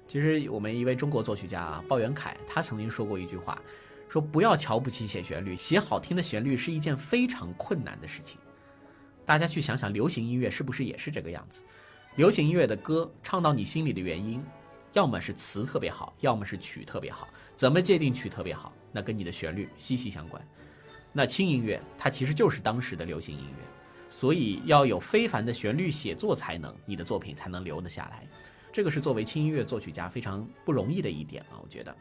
[0.07, 3.61] 其实我们一位中国作曲家啊，鲍元凯，他曾经说过一句话，
[4.07, 8.37] 说不要瞧不起写旋律，写好听的旋律是一件非常困难的事情。
[9.25, 11.61] 大家去想想，流行音乐是不是也是这个样子？
[12.15, 14.41] 流行音乐的歌唱到你心里的原因，
[14.93, 17.27] 要么是词特别好，要么是曲特别好。
[17.57, 18.71] 怎么界定曲特别好？
[18.93, 20.41] 那跟你的旋律息息相关。
[21.11, 23.66] 那轻音乐它其实就是当时的流行音乐，
[24.09, 28.25] 所以要有非凡的旋律写作才能，你的作品才能留得下来。
[28.71, 31.95] 这个是作为轻音乐作曲家非常不容易的一点啊，我觉得。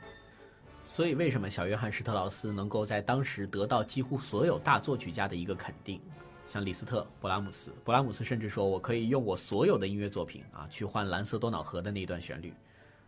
[0.84, 6.00] 所以为什么小约翰施特劳斯能够在当时得到几乎所有大作曲家的一个肯定？
[6.46, 12.54] 像李斯特、勃拉姆斯，勃拉姆斯甚至说我可以用我所有的音乐作品啊去换蓝色多瑙河的那段旋律，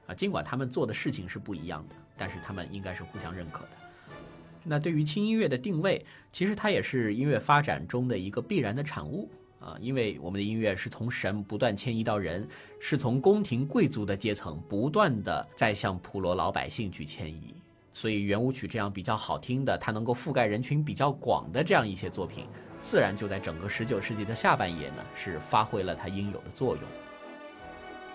[0.08, 3.70] 啊，尽管他们做的事情是不一样的，但是他们应该是互相认可的。
[4.68, 9.28] 那对于轻音乐的定位，其实它也是音乐发展中的一个必然的产物。
[9.60, 12.46] 啊，因为我们的音乐是从神不断迁移到人，
[12.78, 17.56] 是从宫廷贵族的阶层不断的在向普罗老百姓去迁移，
[17.92, 22.46] 所以圆舞曲这样比较好听的，它能够覆盖人群比较广的这样一些作品，
[22.80, 26.84] 自然就在整个十九世纪的下半叶呢，是发挥了它应有的作用。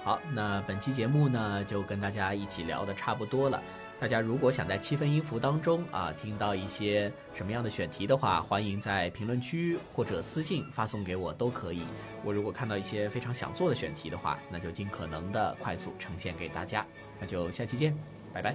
[0.06, 3.62] 好，那本期节目呢，就跟大家一起聊的差不多了。
[4.04, 11.84] 大家如果想在七分音符当中啊听到一些什么样的选题的话，欢迎在评论区或者私信发送给我都可以。
[12.22, 16.86] 我如果看到一些非常想做的选题的话，那就尽可能的快速呈现给大家。
[17.18, 17.98] 那就下期见，
[18.34, 18.54] 拜拜。